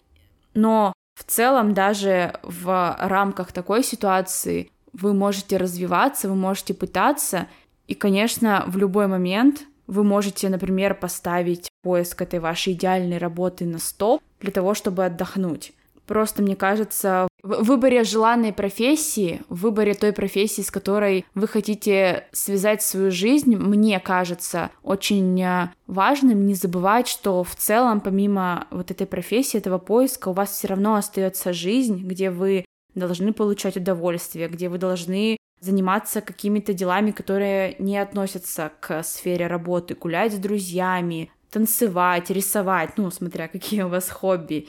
но 0.53 0.93
в 1.13 1.23
целом 1.23 1.73
даже 1.73 2.39
в 2.41 2.97
рамках 2.99 3.51
такой 3.51 3.83
ситуации 3.83 4.71
вы 4.93 5.13
можете 5.13 5.57
развиваться, 5.57 6.27
вы 6.27 6.35
можете 6.35 6.73
пытаться, 6.73 7.47
и, 7.87 7.93
конечно, 7.93 8.63
в 8.67 8.77
любой 8.77 9.07
момент 9.07 9.61
вы 9.85 10.03
можете, 10.03 10.49
например, 10.49 10.95
поставить 10.95 11.69
поиск 11.83 12.21
этой 12.21 12.39
вашей 12.39 12.73
идеальной 12.73 13.17
работы 13.17 13.65
на 13.65 13.77
стоп 13.77 14.21
для 14.39 14.51
того, 14.51 14.73
чтобы 14.73 15.05
отдохнуть. 15.05 15.73
Просто, 16.07 16.41
мне 16.41 16.55
кажется, 16.55 17.27
в 17.43 17.63
выборе 17.63 18.03
желанной 18.03 18.53
профессии, 18.53 19.41
в 19.49 19.61
выборе 19.61 19.93
той 19.93 20.13
профессии, 20.13 20.61
с 20.61 20.71
которой 20.71 21.25
вы 21.33 21.47
хотите 21.47 22.27
связать 22.31 22.81
свою 22.81 23.11
жизнь, 23.11 23.55
мне 23.55 23.99
кажется 23.99 24.71
очень 24.83 25.41
э, 25.41 25.71
важным 25.87 26.45
не 26.45 26.53
забывать, 26.53 27.07
что 27.07 27.43
в 27.43 27.55
целом, 27.55 28.01
помимо 28.01 28.67
вот 28.71 28.91
этой 28.91 29.07
профессии, 29.07 29.57
этого 29.57 29.77
поиска, 29.77 30.29
у 30.29 30.33
вас 30.33 30.51
все 30.51 30.67
равно 30.67 30.95
остается 30.95 31.53
жизнь, 31.53 32.03
где 32.03 32.29
вы 32.29 32.65
должны 32.93 33.33
получать 33.33 33.77
удовольствие, 33.77 34.49
где 34.49 34.69
вы 34.69 34.77
должны 34.77 35.37
заниматься 35.61 36.21
какими-то 36.21 36.73
делами, 36.73 37.11
которые 37.11 37.75
не 37.79 37.97
относятся 37.97 38.71
к 38.79 39.03
сфере 39.03 39.47
работы, 39.47 39.95
гулять 39.95 40.33
с 40.33 40.37
друзьями, 40.37 41.31
танцевать, 41.51 42.29
рисовать, 42.29 42.97
ну, 42.97 43.11
смотря 43.11 43.47
какие 43.47 43.83
у 43.83 43.89
вас 43.89 44.09
хобби. 44.09 44.67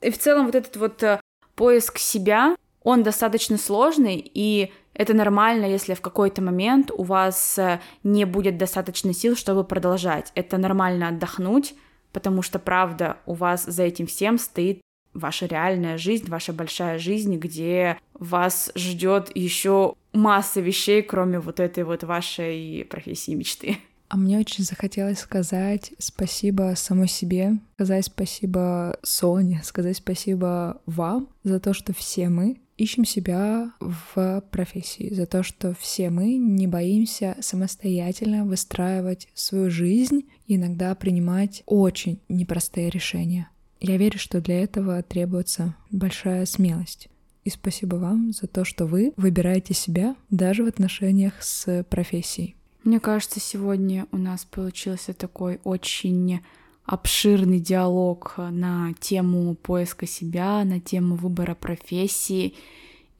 И 0.00 0.10
в 0.10 0.18
целом 0.18 0.46
вот 0.46 0.54
этот 0.54 0.76
вот 0.76 1.02
э, 1.02 1.20
поиск 1.54 1.98
себя, 1.98 2.56
он 2.82 3.02
достаточно 3.02 3.58
сложный, 3.58 4.22
и 4.32 4.72
это 4.94 5.14
нормально, 5.14 5.66
если 5.66 5.94
в 5.94 6.00
какой-то 6.00 6.42
момент 6.42 6.90
у 6.90 7.02
вас 7.02 7.58
э, 7.58 7.80
не 8.02 8.24
будет 8.24 8.58
достаточно 8.58 9.12
сил, 9.12 9.36
чтобы 9.36 9.64
продолжать. 9.64 10.32
Это 10.34 10.58
нормально 10.58 11.08
отдохнуть, 11.08 11.74
потому 12.12 12.42
что, 12.42 12.58
правда, 12.58 13.18
у 13.26 13.34
вас 13.34 13.64
за 13.64 13.84
этим 13.84 14.06
всем 14.06 14.38
стоит 14.38 14.80
ваша 15.14 15.46
реальная 15.46 15.98
жизнь, 15.98 16.28
ваша 16.28 16.52
большая 16.52 16.98
жизнь, 16.98 17.36
где 17.36 17.98
вас 18.14 18.72
ждет 18.74 19.30
еще 19.36 19.94
масса 20.12 20.60
вещей, 20.60 21.02
кроме 21.02 21.40
вот 21.40 21.60
этой 21.60 21.84
вот 21.84 22.04
вашей 22.04 22.86
профессии 22.88 23.34
мечты. 23.34 23.78
А 24.08 24.16
мне 24.16 24.38
очень 24.38 24.64
захотелось 24.64 25.18
сказать 25.18 25.92
спасибо 25.98 26.72
самой 26.76 27.08
себе, 27.08 27.58
сказать 27.74 28.06
спасибо 28.06 28.96
Соне, 29.02 29.60
сказать 29.64 29.98
спасибо 29.98 30.80
вам 30.86 31.28
за 31.44 31.60
то, 31.60 31.74
что 31.74 31.92
все 31.92 32.30
мы 32.30 32.58
ищем 32.78 33.04
себя 33.04 33.72
в 33.80 34.42
профессии, 34.50 35.12
за 35.12 35.26
то, 35.26 35.42
что 35.42 35.74
все 35.78 36.10
мы 36.10 36.36
не 36.36 36.66
боимся 36.66 37.36
самостоятельно 37.40 38.46
выстраивать 38.46 39.28
свою 39.34 39.68
жизнь 39.68 40.26
и 40.46 40.56
иногда 40.56 40.94
принимать 40.94 41.62
очень 41.66 42.20
непростые 42.28 42.88
решения. 42.88 43.50
Я 43.80 43.96
верю, 43.96 44.18
что 44.18 44.40
для 44.40 44.62
этого 44.62 45.02
требуется 45.02 45.74
большая 45.90 46.46
смелость. 46.46 47.08
И 47.44 47.50
спасибо 47.50 47.96
вам 47.96 48.32
за 48.32 48.46
то, 48.46 48.64
что 48.64 48.86
вы 48.86 49.12
выбираете 49.16 49.74
себя 49.74 50.16
даже 50.30 50.64
в 50.64 50.66
отношениях 50.66 51.34
с 51.40 51.84
профессией. 51.84 52.57
Мне 52.88 53.00
кажется, 53.00 53.38
сегодня 53.38 54.06
у 54.12 54.16
нас 54.16 54.46
получился 54.46 55.12
такой 55.12 55.60
очень 55.62 56.40
обширный 56.86 57.60
диалог 57.60 58.36
на 58.38 58.94
тему 58.98 59.54
поиска 59.56 60.06
себя, 60.06 60.64
на 60.64 60.80
тему 60.80 61.14
выбора 61.14 61.54
профессии. 61.54 62.54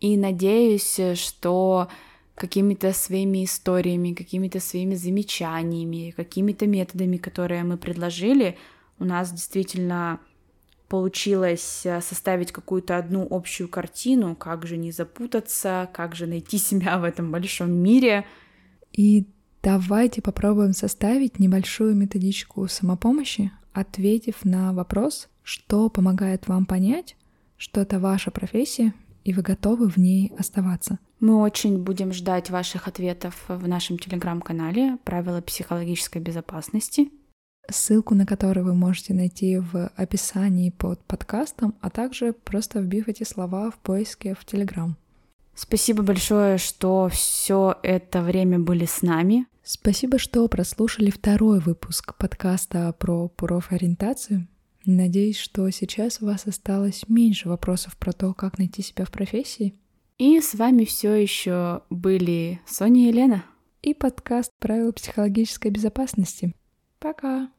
И 0.01 0.17
надеюсь, 0.17 0.99
что 1.17 1.89
какими-то 2.35 2.95
своими 2.95 3.45
историями, 3.45 4.15
какими-то 4.15 4.59
своими 4.59 4.95
замечаниями, 4.95 6.15
какими-то 6.17 6.67
методами, 6.67 7.19
которые 7.19 7.63
мы 7.63 7.77
предложили, 7.77 8.57
у 8.99 9.05
нас 9.05 9.31
действительно 9.31 10.19
получилось 10.89 11.87
составить 12.01 12.53
какую-то 12.53 12.97
одну 12.97 13.29
общую 13.31 13.69
картину, 13.69 14.35
как 14.35 14.67
же 14.67 14.79
не 14.79 14.93
запутаться, 14.93 15.91
как 15.93 16.15
же 16.15 16.27
найти 16.27 16.57
себя 16.69 16.99
в 16.99 17.05
этом 17.05 17.31
большом 17.31 17.71
мире. 17.71 18.25
И 18.95 19.27
Давайте 19.63 20.23
попробуем 20.23 20.73
составить 20.73 21.39
небольшую 21.39 21.95
методичку 21.97 22.67
самопомощи, 22.69 23.51
ответив 23.73 24.45
на 24.45 24.73
вопрос, 24.73 25.29
что 25.43 25.89
помогает 25.89 26.47
вам 26.49 26.65
понять, 26.65 27.17
что 27.57 27.81
это 27.81 27.99
ваша 27.99 28.31
профессия, 28.31 28.95
и 29.25 29.33
вы 29.33 29.43
готовы 29.43 29.89
в 29.89 29.97
ней 29.97 30.33
оставаться. 30.39 30.99
Мы 31.21 31.41
очень 31.41 31.83
будем 31.83 32.13
ждать 32.13 32.51
ваших 32.51 32.87
ответов 32.87 33.45
в 33.49 33.67
нашем 33.67 33.99
телеграм-канале 33.99 34.99
«Правила 35.05 35.41
психологической 35.41 36.23
безопасности». 36.23 37.11
ссылку 37.71 38.15
на 38.15 38.25
который 38.25 38.63
вы 38.63 38.75
можете 38.75 39.15
найти 39.15 39.59
в 39.59 39.89
описании 39.97 40.71
под 40.71 41.01
подкастом, 41.05 41.75
а 41.81 41.91
также 41.91 42.33
просто 42.33 42.81
вбив 42.81 43.09
эти 43.09 43.25
слова 43.25 43.71
в 43.71 43.79
поиске 43.79 44.35
в 44.35 44.45
Телеграм. 44.45 44.97
Спасибо 45.61 46.05
большое, 46.05 46.57
что 46.57 47.09
все 47.09 47.75
это 47.83 48.23
время 48.23 48.61
были 48.61 48.85
с 48.85 49.03
нами. 49.03 49.49
Спасибо, 49.65 50.17
что 50.17 50.47
прослушали 50.47 51.11
второй 51.11 51.59
выпуск 51.59 52.15
подкаста 52.17 52.95
про 52.97 53.27
профориентацию. 53.27 54.47
Надеюсь, 54.87 55.37
что 55.37 55.69
сейчас 55.71 56.23
у 56.23 56.27
вас 56.27 56.47
осталось 56.47 57.09
меньше 57.09 57.49
вопросов 57.49 57.97
про 57.97 58.13
то, 58.13 58.35
как 58.35 58.59
найти 58.59 58.83
себя 58.83 59.05
в 59.05 59.11
профессии. 59.11 59.75
И 60.17 60.41
с 60.41 60.55
вами 60.55 60.85
все 60.85 61.13
еще 61.15 61.83
были 61.91 62.61
Соня 62.65 63.07
и 63.07 63.09
Елена. 63.09 63.45
И 63.83 63.95
подкаст 63.95 64.53
«Правила 64.61 64.93
психологической 64.93 65.73
безопасности». 65.73 66.55
Пока! 67.01 67.51